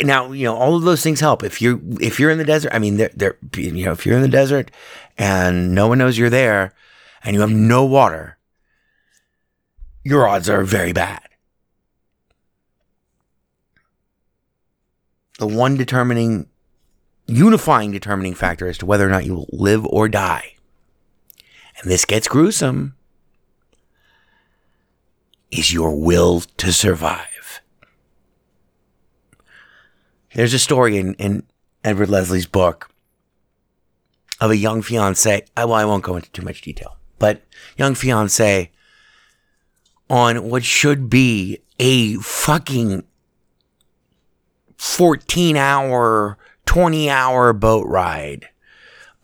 [0.01, 1.43] now you know all of those things help.
[1.43, 4.17] If you're if you're in the desert i mean they're, they're you know if you're
[4.17, 4.69] in the desert
[5.17, 6.73] and no one knows you're there
[7.23, 8.37] and you have no water
[10.03, 11.21] your odds are very bad.
[15.37, 16.47] The one determining
[17.27, 20.55] unifying determining factor as to whether or not you will live or die
[21.77, 22.95] and this gets gruesome
[25.51, 27.36] is your will to survive
[30.37, 31.41] there's a story in, in
[31.83, 32.91] Edward Leslie's book
[34.39, 35.43] of a young fiance.
[35.57, 37.41] I, well, I won't go into too much detail, but
[37.75, 38.69] young fiance
[40.11, 43.03] on what should be a fucking
[44.77, 48.47] 14 hour, 20 hour boat ride.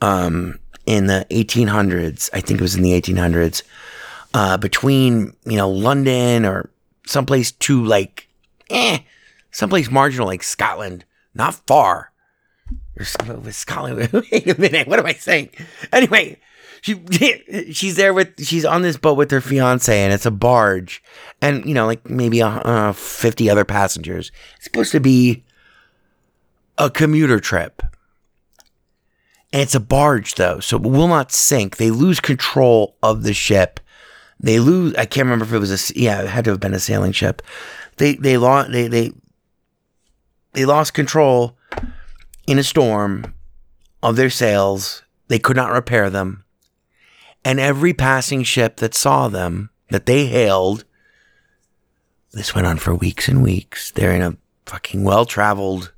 [0.02, 3.62] Um, in the 1800s, I think it was in the 1800s,
[4.34, 6.72] uh, between, you know, London or
[7.06, 8.28] someplace to like,
[8.72, 8.98] eh,
[9.54, 12.12] someplace marginal like Scotland, not far.
[13.00, 14.10] Or Scotland.
[14.32, 14.88] Wait a minute.
[14.88, 15.50] What am I saying?
[15.94, 16.40] Anyway,
[16.82, 17.02] she
[17.72, 21.02] she's there with she's on this boat with her fiance, and it's a barge,
[21.42, 24.32] and you know, like maybe uh, fifty other passengers.
[24.58, 25.46] It's supposed to be
[26.78, 27.82] a commuter trip.
[29.52, 31.78] And it's a barge though, so it will not sink.
[31.78, 33.80] They lose control of the ship.
[34.40, 34.96] They lose.
[34.96, 37.12] I can't remember if it was a yeah, it had to have been a sailing
[37.12, 37.42] ship.
[37.98, 39.12] They they they they
[40.54, 41.58] they lost control
[42.48, 43.34] in a storm
[44.02, 45.04] of their sails.
[45.28, 46.44] They could not repair them.
[47.46, 50.86] And every passing ship that saw them, that they hailed,
[52.32, 53.92] this went on for weeks and weeks.
[53.92, 55.94] They're in a fucking well traveled,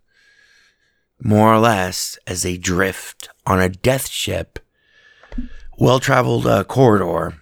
[1.22, 4.60] more or less, as they drift on a death ship,
[5.78, 7.36] well traveled uh, corridor,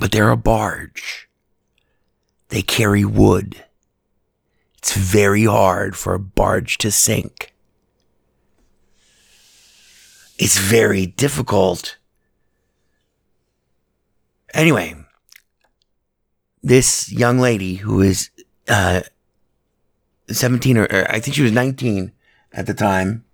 [0.00, 1.28] but they're a barge.
[2.48, 3.64] They carry wood.
[4.86, 7.52] It's very hard for a barge to sink.
[10.38, 11.96] It's very difficult.
[14.54, 14.94] Anyway,
[16.62, 18.30] this young lady who is
[18.68, 19.00] uh,
[20.28, 22.12] 17 or, or I think she was 19
[22.52, 23.24] at the time.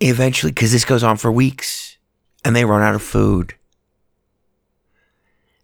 [0.00, 1.98] Eventually, because this goes on for weeks
[2.42, 3.54] and they run out of food.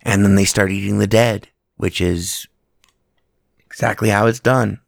[0.02, 2.46] And then they start eating the dead, which is
[3.66, 4.80] exactly how it's done.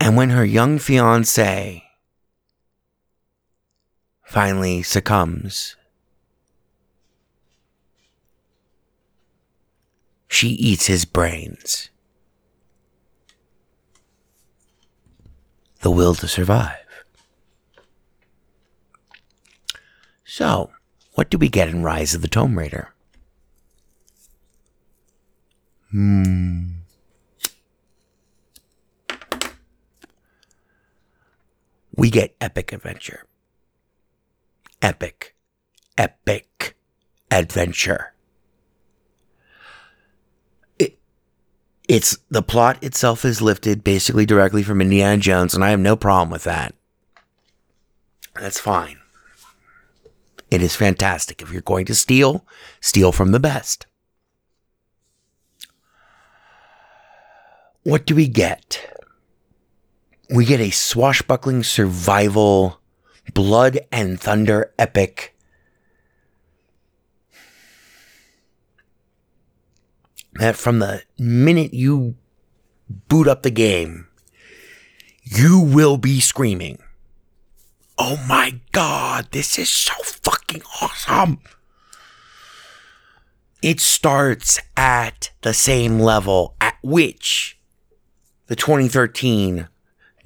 [0.00, 1.82] And when her young fiance
[4.22, 5.76] finally succumbs,
[10.28, 11.90] she eats his brains.
[15.86, 17.04] the will to survive.
[20.24, 20.70] So,
[21.16, 22.92] what do we get in Rise of the Tomb Raider?
[25.90, 26.66] Hmm.
[31.94, 33.24] We get epic adventure.
[34.82, 35.34] Epic.
[35.96, 36.76] Epic
[37.30, 38.12] adventure.
[40.78, 40.98] It,
[41.88, 45.96] it's the plot itself is lifted basically directly from Indiana Jones, and I have no
[45.96, 46.74] problem with that.
[48.34, 48.98] That's fine.
[50.50, 51.42] It is fantastic.
[51.42, 52.46] If you're going to steal,
[52.80, 53.86] steal from the best.
[57.82, 58.92] What do we get?
[60.28, 62.80] We get a swashbuckling survival,
[63.32, 65.36] blood and thunder epic.
[70.34, 72.16] That from the minute you
[72.88, 74.08] boot up the game,
[75.22, 76.78] you will be screaming.
[77.98, 81.40] Oh my god, this is so fucking awesome.
[83.62, 87.58] It starts at the same level at which
[88.48, 89.68] the 2013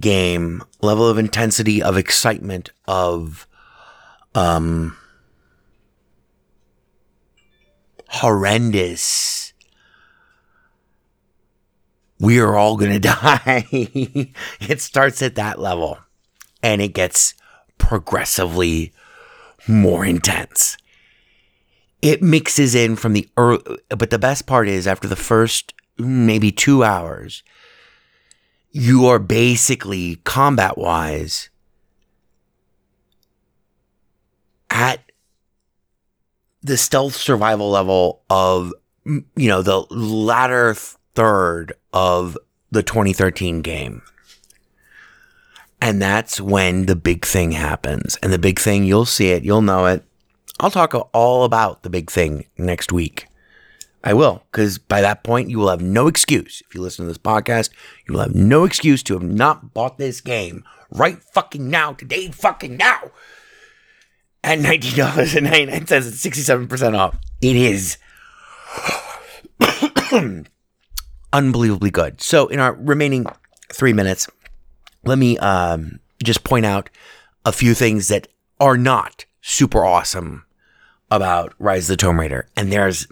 [0.01, 3.47] game level of intensity of excitement of
[4.35, 4.97] um
[8.09, 9.53] horrendous
[12.19, 13.67] we are all going to die
[14.61, 15.99] it starts at that level
[16.63, 17.35] and it gets
[17.81, 18.93] progressively
[19.67, 20.77] more intense.
[22.01, 26.53] It mixes in from the early, but the best part is after the first maybe
[26.53, 27.43] two hours,
[28.71, 31.51] you are basically combat wise
[34.71, 35.01] at
[36.63, 38.73] the stealth survival level of,
[39.05, 42.39] you know, the latter third of
[42.71, 44.03] the 2013 game.
[45.83, 48.17] And that's when the big thing happens.
[48.23, 50.05] And the big thing, you'll see it, you'll know it.
[50.59, 53.27] I'll talk all about the big thing next week.
[54.03, 56.63] I will, because by that point, you will have no excuse.
[56.67, 57.71] If you listen to this podcast,
[58.07, 62.29] you will have no excuse to have not bought this game right fucking now, today
[62.29, 63.11] fucking now,
[64.43, 65.91] at $19.99.
[65.91, 67.17] It's 67% off.
[67.43, 67.99] It is
[71.33, 72.23] unbelievably good.
[72.23, 73.27] So, in our remaining
[73.71, 74.29] three minutes,
[75.05, 76.91] let me um, just point out
[77.45, 78.29] a few things that
[78.59, 80.45] are not super awesome
[81.11, 82.47] about Rise of the Tomb Raider.
[82.57, 83.07] And there's,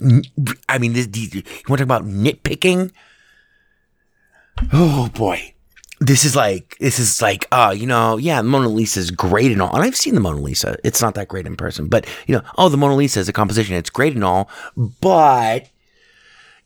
[0.68, 2.92] I mean, this, you want to talk about nitpicking?
[4.72, 5.54] Oh boy.
[6.00, 9.60] This is like, this is like, uh, you know, yeah, Mona Lisa is great and
[9.60, 9.74] all.
[9.74, 10.76] And I've seen the Mona Lisa.
[10.84, 13.32] It's not that great in person, but, you know, oh, the Mona Lisa is a
[13.32, 13.74] composition.
[13.74, 15.68] It's great and all, but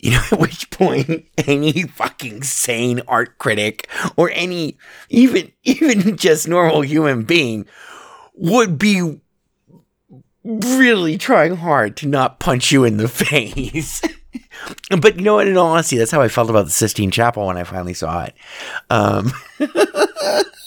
[0.03, 4.77] you know, at which point any fucking sane art critic or any
[5.09, 7.65] even even just normal human being
[8.35, 9.21] would be
[10.45, 14.03] really trying hard to not punch you in the face.
[15.01, 15.47] but you know what?
[15.47, 18.25] In all honesty, that's how I felt about the Sistine Chapel when I finally saw
[18.25, 18.35] it.
[18.91, 19.33] Um,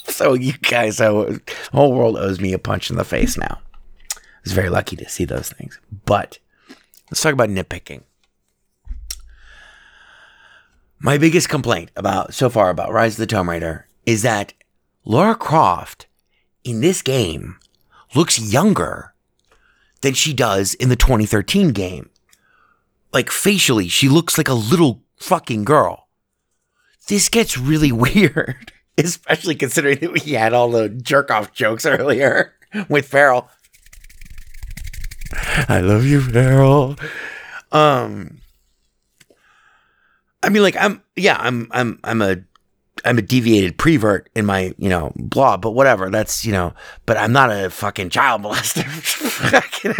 [0.05, 1.41] so you guys, the
[1.73, 3.59] whole world owes me a punch in the face now.
[4.15, 5.79] I was very lucky to see those things.
[6.05, 6.39] But
[7.09, 8.03] let's talk about nitpicking.
[11.06, 14.53] My biggest complaint about so far about Rise of the Tomb Raider is that
[15.03, 16.08] Lara Croft
[16.64, 17.60] in this game
[18.16, 19.14] looks younger
[20.01, 22.10] than she does in the 2013 game.
[23.14, 26.08] Like facially, she looks like a little fucking girl.
[27.08, 32.56] This gets really weird, especially considering that we had all the jerk off jokes earlier
[32.89, 33.47] with Feral.
[35.70, 36.95] I love you, Feral.
[37.72, 38.39] Um,
[40.46, 42.38] I mean, like I'm, yeah, I'm, I'm, I'm a,
[43.04, 46.10] I'm a deviated prevert in my, you know, blah, but whatever.
[46.12, 46.74] That's, you know,
[47.08, 48.86] but I'm not a fucking child molester.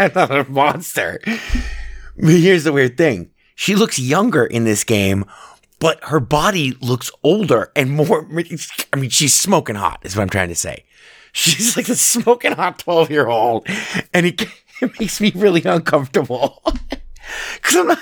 [0.00, 1.20] I'm not a monster.
[1.24, 3.30] But here's the weird thing.
[3.56, 5.24] She looks younger in this game,
[5.80, 8.26] but her body looks older and more.
[8.92, 10.84] I mean, she's smoking hot, is what I'm trying to say.
[11.32, 13.66] She's like a smoking hot 12 year old,
[14.14, 14.42] and it,
[14.80, 16.62] it makes me really uncomfortable.
[17.54, 17.98] Because I'm not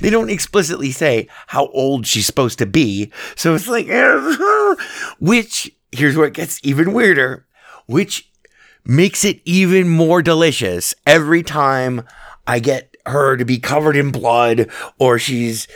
[0.00, 3.12] they don't explicitly say how old she's supposed to be.
[3.34, 3.86] So it's like,
[5.20, 7.46] which, here's where it gets even weirder,
[7.86, 8.30] which
[8.84, 12.02] makes it even more delicious every time
[12.46, 15.66] I get her to be covered in blood or she's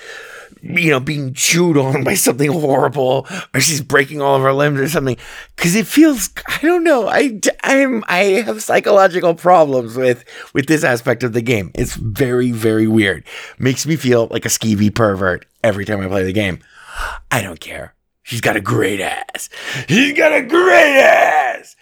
[0.62, 4.80] you know, being chewed on by something horrible, or she's breaking all of her limbs
[4.80, 5.16] or something.
[5.56, 10.84] Because it feels, I don't know, I, I'm, I have psychological problems with with this
[10.84, 11.70] aspect of the game.
[11.74, 13.24] It's very, very weird.
[13.58, 16.60] Makes me feel like a skeevy pervert every time I play the game.
[17.30, 17.94] I don't care.
[18.22, 19.48] She's got a great ass.
[19.88, 21.76] She's got a great ass.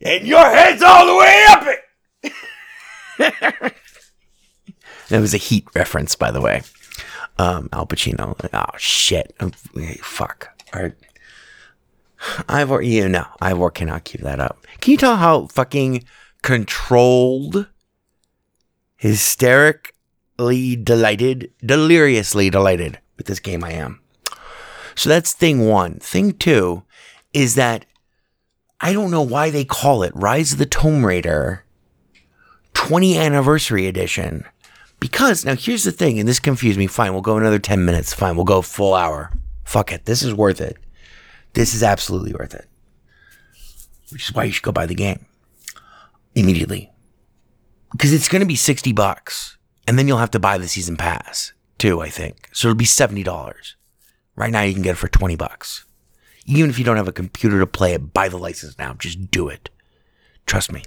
[0.00, 1.80] And your head's all the way up it.
[5.08, 6.62] that was a Heat reference, by the way.
[7.40, 8.36] Um, Al Pacino.
[8.52, 9.34] Oh shit!
[10.02, 10.48] Fuck.
[10.74, 10.94] All right.
[12.50, 14.66] Ivor, you know, Ivor cannot keep that up.
[14.82, 16.04] Can you tell how fucking
[16.42, 17.66] controlled,
[18.96, 24.00] hysterically delighted, deliriously delighted with this game I am?
[24.94, 25.98] So that's thing one.
[25.98, 26.82] Thing two
[27.32, 27.86] is that
[28.82, 31.64] I don't know why they call it Rise of the Tomb Raider
[32.74, 34.44] 20 Anniversary Edition.
[35.00, 36.86] Because now here's the thing, and this confused me.
[36.86, 38.12] Fine, we'll go another 10 minutes.
[38.12, 39.32] Fine, we'll go full hour.
[39.64, 40.04] Fuck it.
[40.04, 40.76] This is worth it.
[41.54, 42.68] This is absolutely worth it.
[44.10, 45.26] Which is why you should go buy the game
[46.34, 46.90] immediately.
[47.92, 49.56] Because it's going to be 60 bucks.
[49.86, 52.48] And then you'll have to buy the season pass too, I think.
[52.52, 53.74] So it'll be $70.
[54.36, 55.86] Right now you can get it for 20 bucks.
[56.46, 58.94] Even if you don't have a computer to play it, buy the license now.
[58.94, 59.70] Just do it.
[60.46, 60.82] Trust me.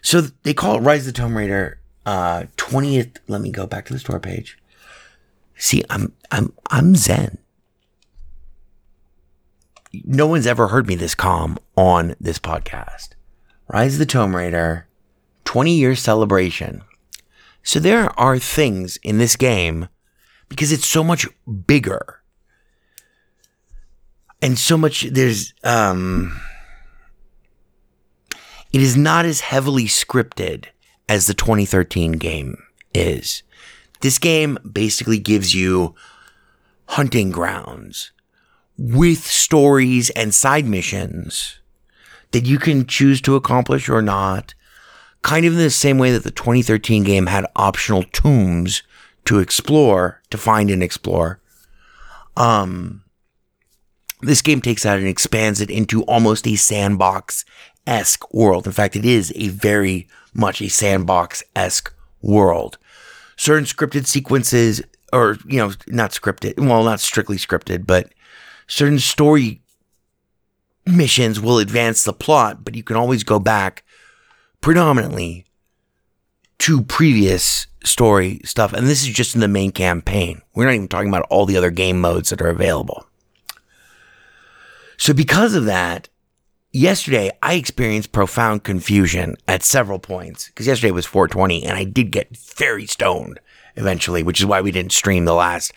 [0.00, 3.16] So they call it Rise of the Tomb Raider uh 20th.
[3.28, 4.58] Let me go back to the store page.
[5.56, 7.38] See, I'm I'm I'm zen.
[10.04, 13.10] No one's ever heard me this calm on this podcast.
[13.68, 14.88] Rise of the Tomb Raider
[15.44, 16.82] 20 year celebration.
[17.62, 19.88] So there are things in this game
[20.48, 21.26] because it's so much
[21.66, 22.20] bigger
[24.42, 26.38] and so much there's um
[28.72, 30.66] it is not as heavily scripted
[31.08, 32.62] as the 2013 game
[32.94, 33.42] is.
[34.00, 35.94] This game basically gives you
[36.86, 38.12] hunting grounds
[38.76, 41.60] with stories and side missions
[42.32, 44.54] that you can choose to accomplish or not.
[45.22, 48.82] Kind of in the same way that the 2013 game had optional tombs
[49.24, 51.40] to explore, to find and explore.
[52.36, 53.04] Um,
[54.20, 57.44] this game takes that and expands it into almost a sandbox
[57.86, 58.66] esque world.
[58.66, 62.78] In fact, it is a very much a sandbox esque world.
[63.36, 64.82] Certain scripted sequences,
[65.12, 68.12] or, you know, not scripted, well, not strictly scripted, but
[68.66, 69.60] certain story
[70.86, 73.84] missions will advance the plot, but you can always go back
[74.60, 75.46] predominantly
[76.58, 78.72] to previous story stuff.
[78.72, 80.42] And this is just in the main campaign.
[80.54, 83.06] We're not even talking about all the other game modes that are available.
[84.96, 86.08] So, because of that,
[86.74, 92.10] yesterday I experienced profound confusion at several points because yesterday was 420 and I did
[92.10, 93.38] get very stoned
[93.76, 95.72] eventually, which is why we didn't stream the last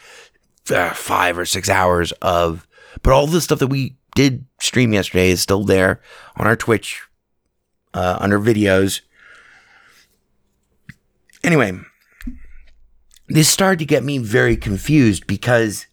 [0.72, 2.68] uh, five or six hours of.
[3.04, 6.02] But all the stuff that we did stream yesterday is still there
[6.36, 7.04] on our Twitch
[7.94, 9.02] uh, under videos.
[11.44, 11.80] Anyway,
[13.28, 15.86] this started to get me very confused because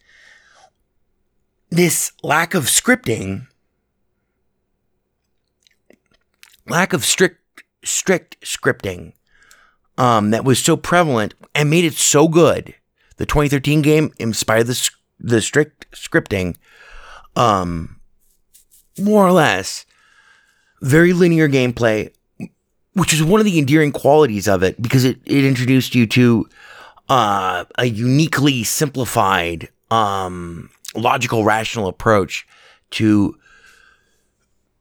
[1.68, 3.48] this lack of scripting
[6.68, 7.40] lack of strict
[7.84, 9.12] strict scripting
[9.98, 12.74] um, that was so prevalent and made it so good.
[13.16, 14.90] The 2013 game inspired the
[15.20, 16.56] the strict scripting,
[17.36, 18.00] um,
[18.98, 19.86] more or less,
[20.82, 22.12] very linear gameplay,
[22.94, 26.48] which is one of the endearing qualities of it because it, it introduced you to
[27.08, 32.46] uh, a uniquely simplified, um, logical, rational approach
[32.90, 33.36] to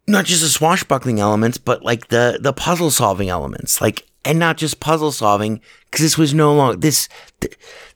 [0.08, 4.58] not just the swashbuckling elements, but like the the puzzle solving elements, like and not
[4.58, 7.10] just puzzle solving, because this was no longer this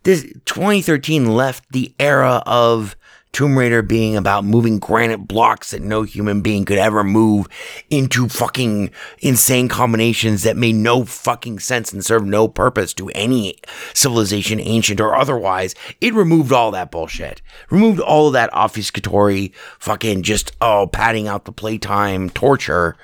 [0.03, 2.96] this 2013 left the era of
[3.31, 7.47] Tomb Raider being about moving granite blocks that no human being could ever move
[7.89, 13.59] into fucking insane combinations that made no fucking sense and served no purpose to any
[13.93, 15.75] civilization, ancient or otherwise.
[16.01, 17.41] It removed all that bullshit.
[17.69, 22.95] Removed all of that obfuscatory fucking just, oh, padding out the playtime torture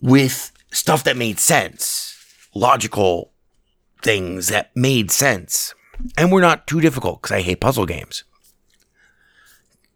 [0.00, 2.16] with stuff that made sense.
[2.54, 3.30] Logical
[4.02, 5.74] things that made sense.
[6.16, 8.24] And were not too difficult because I hate puzzle games.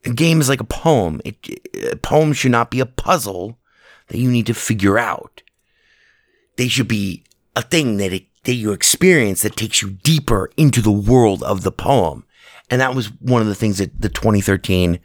[0.04, 1.20] A game is like a poem.
[1.24, 1.36] It,
[1.92, 3.58] a poem should not be a puzzle
[4.08, 5.42] that you need to figure out.
[6.56, 7.24] They should be
[7.56, 11.62] a thing that it, that you experience that takes you deeper into the world of
[11.62, 12.24] the poem.
[12.70, 15.00] And that was one of the things that the 2013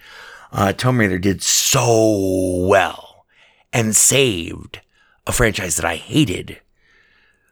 [0.51, 3.25] uh, Tomb Raider did so well
[3.71, 4.81] and saved
[5.27, 6.59] a franchise that I hated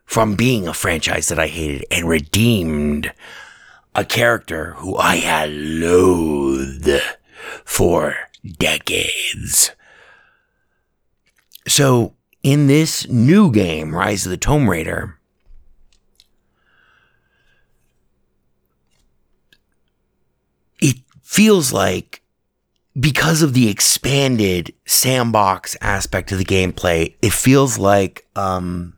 [0.05, 3.13] from being a franchise that I hated and redeemed
[3.93, 6.89] a character who I had loathed
[7.65, 8.15] for
[8.59, 9.71] decades.
[11.67, 15.19] So, in this new game, Rise of the Tomb Raider,
[20.79, 22.21] it feels like
[22.99, 28.93] because of the expanded sandbox aspect of the gameplay, it feels like um,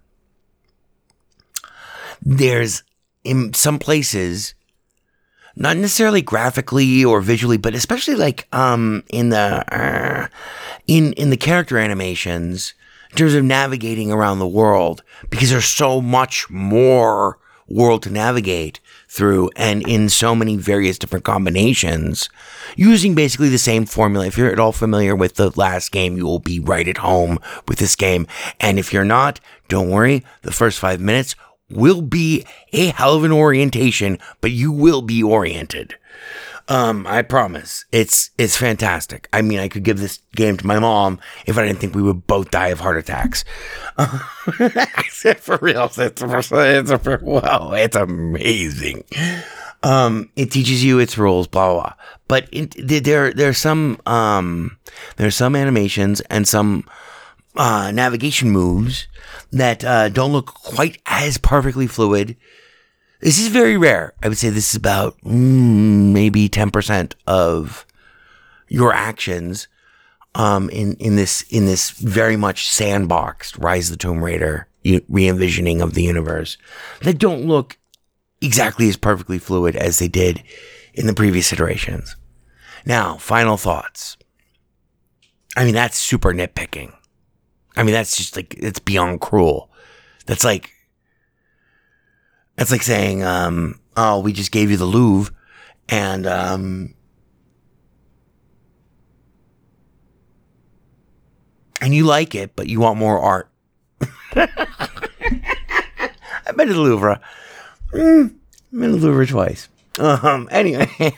[2.21, 2.83] there's
[3.23, 4.53] in some places,
[5.55, 10.27] not necessarily graphically or visually, but especially like um, in the uh,
[10.87, 12.73] in in the character animations,
[13.11, 17.37] in terms of navigating around the world, because there's so much more
[17.69, 22.29] world to navigate through and in so many various different combinations
[22.75, 24.25] using basically the same formula.
[24.25, 27.39] If you're at all familiar with the last game, you will be right at home
[27.67, 28.27] with this game.
[28.59, 30.23] And if you're not, don't worry.
[30.41, 31.35] The first five minutes
[31.69, 35.95] will be a hell of an orientation, but you will be oriented.
[36.69, 37.85] Um, I promise.
[37.91, 39.27] It's it's fantastic.
[39.33, 42.03] I mean, I could give this game to my mom if I didn't think we
[42.03, 43.43] would both die of heart attacks.
[45.39, 49.03] for real, it's, it's, it's, well, it's amazing.
[49.81, 51.81] Um, it teaches you its rules, blah blah.
[51.81, 51.93] blah.
[52.27, 54.77] But it, there there's some um
[55.15, 56.85] there's some animations and some
[57.55, 59.07] uh, navigation moves
[59.51, 62.35] that uh, don't look quite as perfectly fluid
[63.19, 64.13] this is very rare.
[64.23, 67.85] I would say this is about mm, maybe 10% of
[68.69, 69.67] your actions
[70.35, 74.67] um, in, in this in this very much sandboxed Rise of the Tomb Raider
[75.09, 76.57] re-envisioning of the universe
[77.01, 77.77] that don't look
[78.41, 80.41] exactly as perfectly fluid as they did
[80.93, 82.15] in the previous iterations.
[82.85, 84.15] Now, final thoughts.
[85.57, 86.93] I mean, that's super nitpicking.
[87.79, 89.71] I mean, that's just like, it's beyond cruel.
[90.25, 90.71] That's like,
[92.57, 95.33] that's like saying, um, oh, we just gave you the Louvre
[95.87, 96.93] and, um,
[101.79, 103.49] and you like it, but you want more art.
[104.35, 104.49] I've
[106.57, 107.21] been to the Louvre.
[107.93, 108.35] Mm,
[108.73, 109.69] I've been to the Louvre twice.
[109.97, 110.91] Um, anyway.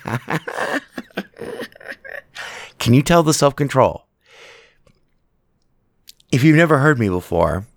[2.78, 4.05] Can you tell the self control?
[6.32, 7.68] If you've never heard me before,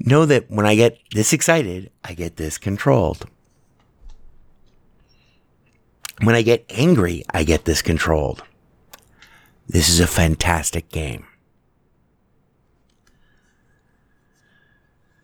[0.00, 3.26] know that when I get this excited, I get this controlled.
[6.22, 8.42] When I get angry, I get this controlled.
[9.68, 11.26] This is a fantastic game.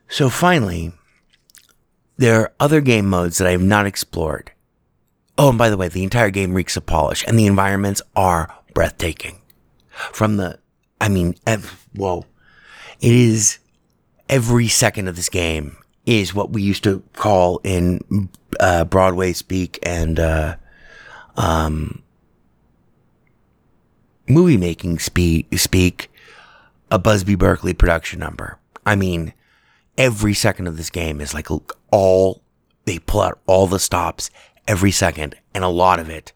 [0.09, 0.93] So finally,
[2.17, 4.53] there are other game modes that I have not explored.
[5.39, 8.53] Oh, and by the way, the entire game reeks of polish and the environments are
[8.75, 9.41] breathtaking.
[10.13, 10.59] From the,
[11.01, 12.27] I mean, ev- whoa,
[13.01, 13.59] it is
[14.29, 15.77] every second of this game
[16.07, 18.29] is what we used to call in
[18.59, 20.57] uh, Broadway speak and uh,
[21.37, 22.03] um,
[24.29, 26.11] movie making speak, speak
[26.91, 28.59] a Busby Berkeley production number.
[28.85, 29.35] I mean,
[29.97, 31.49] every second of this game is like
[31.93, 32.43] all
[32.87, 34.31] they pull out all the stops
[34.69, 36.33] every second, and a lot of it.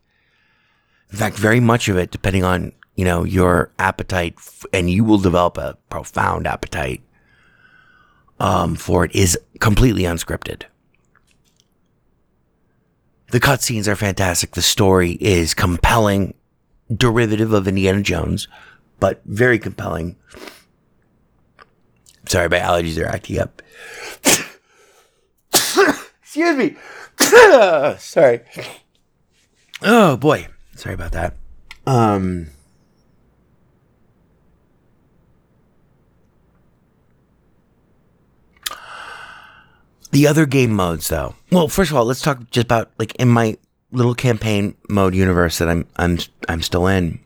[1.13, 4.35] In fact, very much of it, depending on you know your appetite,
[4.73, 7.03] and you will develop a profound appetite
[8.43, 10.65] um, for it is completely unscripted.
[13.31, 14.51] The cutscenes are fantastic.
[14.51, 16.35] The story is compelling,
[16.95, 18.49] derivative of Indiana Jones,
[18.99, 20.17] but very compelling.
[22.27, 23.63] Sorry, my allergies are acting up.
[26.23, 26.77] Excuse me.
[27.99, 28.41] Sorry.
[29.83, 30.49] Oh boy.
[30.77, 31.37] Sorry about that.
[31.87, 32.49] Um
[40.13, 41.35] The other game modes, though.
[41.51, 43.57] Well, first of all, let's talk just about like in my
[43.93, 47.19] little campaign mode universe that I'm I'm I'm still in.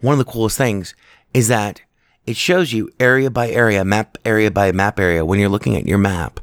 [0.00, 0.94] One of the coolest things
[1.32, 1.80] is that
[2.26, 5.86] it shows you area by area, map area by map area when you're looking at
[5.86, 6.40] your map.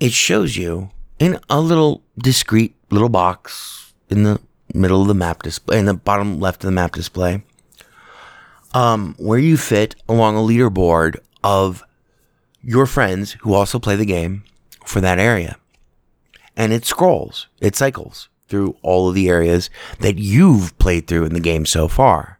[0.00, 4.40] It shows you in a little discreet little box in the
[4.72, 7.42] middle of the map display, in the bottom left of the map display,
[8.72, 11.82] um, where you fit along a leaderboard of
[12.62, 14.44] your friends who also play the game
[14.84, 15.56] for that area.
[16.56, 19.70] And it scrolls, it cycles through all of the areas
[20.00, 22.38] that you've played through in the game so far.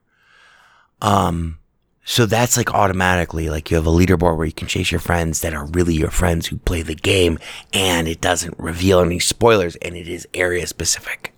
[1.01, 1.59] Um,
[2.05, 5.41] so that's like automatically like you have a leaderboard where you can chase your friends
[5.41, 7.39] that are really your friends who play the game
[7.73, 11.33] and it doesn't reveal any spoilers and it is area specific.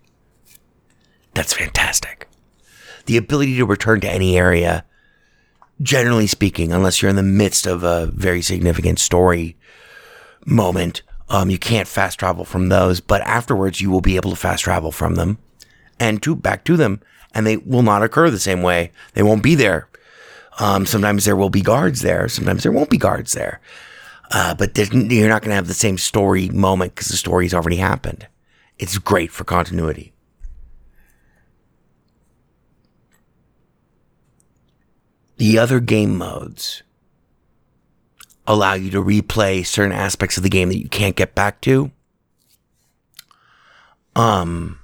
[1.35, 2.29] That's fantastic.
[3.07, 4.85] The ability to return to any area
[5.81, 9.57] generally speaking, unless you're in the midst of a very significant story
[10.45, 13.01] moment, um, you can't fast travel from those.
[13.01, 15.39] But afterwards, you will be able to fast travel from them
[15.99, 17.01] and to back to them,
[17.35, 18.93] and they will not occur the same way.
[19.15, 19.89] They won't be there.
[20.59, 22.29] Um, sometimes there will be guards there.
[22.29, 23.61] Sometimes there won't be guards there.
[24.31, 27.77] Uh, but you're not going to have the same story moment because the story's already
[27.77, 28.27] happened.
[28.79, 30.13] It's great for continuity.
[35.37, 36.83] The other game modes
[38.47, 41.91] allow you to replay certain aspects of the game that you can't get back to.
[44.15, 44.79] Um,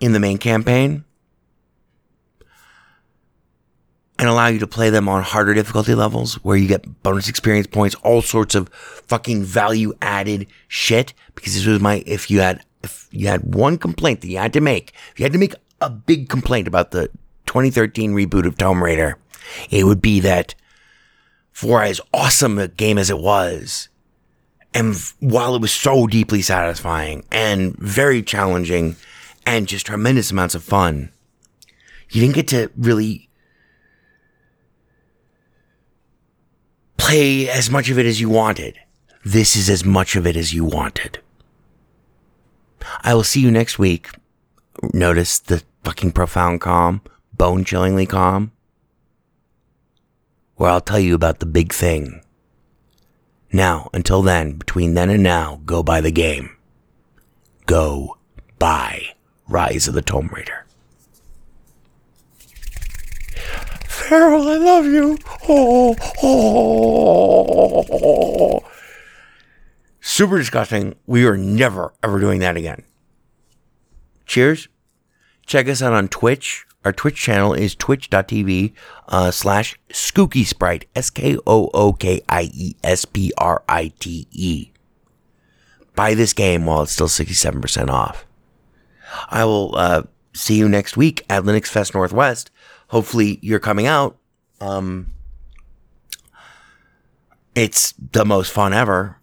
[0.00, 1.04] in the main campaign,
[4.22, 7.66] and allow you to play them on harder difficulty levels where you get bonus experience
[7.66, 11.12] points, all sorts of fucking value added shit.
[11.34, 14.52] Because this was my, if you had, if you had one complaint that you had
[14.52, 17.08] to make, if you had to make a big complaint about the
[17.46, 19.18] 2013 reboot of Tomb Raider,
[19.72, 20.54] it would be that
[21.50, 23.88] for as awesome a game as it was,
[24.72, 28.94] and while it was so deeply satisfying and very challenging
[29.44, 31.10] and just tremendous amounts of fun,
[32.10, 33.28] you didn't get to really
[37.02, 38.78] play as much of it as you wanted.
[39.24, 41.18] This is as much of it as you wanted.
[43.02, 44.08] I will see you next week.
[44.94, 48.52] Notice the fucking profound calm, bone chillingly calm,
[50.54, 52.22] where I'll tell you about the big thing.
[53.52, 56.56] Now, until then, between then and now, go buy the game.
[57.66, 58.16] Go
[58.60, 59.02] buy
[59.48, 60.61] Rise of the Tomb Raider.
[64.12, 65.16] Feral, I love you.
[65.48, 65.96] Oh,
[68.62, 68.70] oh.
[70.02, 70.96] Super disgusting.
[71.06, 72.82] We are never, ever doing that again.
[74.26, 74.68] Cheers.
[75.46, 76.66] Check us out on Twitch.
[76.84, 78.74] Our Twitch channel is twitch.tv
[79.08, 80.84] uh, slash Skookie Sprite.
[80.94, 84.72] S K O O K I E S P R I T E.
[85.94, 88.26] Buy this game while it's still 67% off.
[89.30, 90.02] I will uh,
[90.34, 92.50] see you next week at LinuxFest Northwest.
[92.92, 94.18] Hopefully, you're coming out.
[94.60, 95.14] Um,
[97.54, 99.16] it's the most fun ever,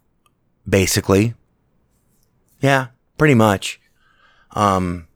[0.68, 1.34] basically.
[2.60, 3.80] Yeah, pretty much.
[4.50, 5.06] Um,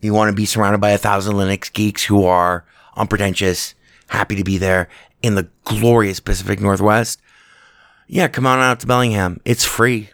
[0.00, 2.64] you want to be surrounded by a thousand Linux geeks who are
[2.96, 3.76] unpretentious,
[4.08, 4.88] happy to be there
[5.22, 7.22] in the glorious Pacific Northwest.
[8.08, 9.40] Yeah, come on out to Bellingham.
[9.44, 10.10] It's free.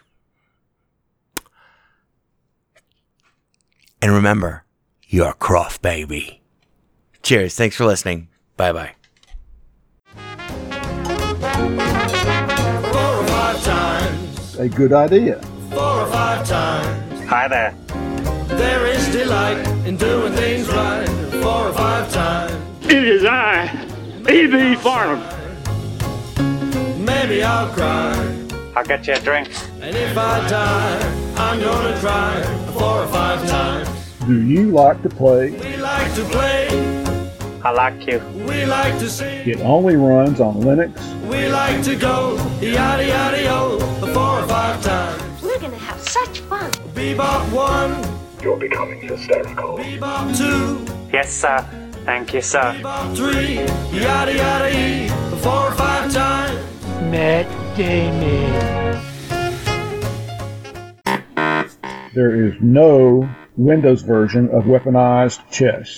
[3.99, 4.63] And remember,
[5.07, 6.42] you're a Croft, baby.
[7.23, 7.55] Cheers.
[7.55, 8.27] Thanks for listening.
[8.57, 8.91] Bye bye.
[12.91, 15.39] Four or five times, A good idea.
[15.71, 17.23] four or five times.
[17.29, 17.73] Hi there.
[18.47, 21.07] There is delight in doing things right.
[21.41, 22.85] Four or five times.
[22.85, 23.65] It is I,
[24.29, 24.75] E.B.
[24.75, 25.21] Farnham.
[27.03, 28.13] Maybe I'll cry.
[28.75, 29.49] I'll get you a drink.
[29.81, 32.41] And if I die, I'm gonna try
[32.73, 33.89] four or five times.
[34.27, 35.51] Do you like to play?
[35.51, 36.67] We like to play,
[37.65, 38.19] I like you.
[38.47, 40.91] we like to sing, It only runs on Linux.
[41.29, 43.79] we like to go yada yada yo
[44.13, 45.41] four or five times.
[45.41, 46.69] We're gonna have such fun.
[46.93, 47.93] Bebop one,
[48.43, 49.77] You're becoming hysterical.
[49.77, 51.59] bebop two, Yes, sir.
[52.05, 52.75] Thank you, sir.
[52.81, 53.55] bebop three,
[53.97, 55.07] yada yada e
[55.41, 56.59] four or five times.
[57.09, 57.47] Matt
[57.77, 58.99] Damon.
[62.13, 65.97] There is no Windows version of weaponized chess.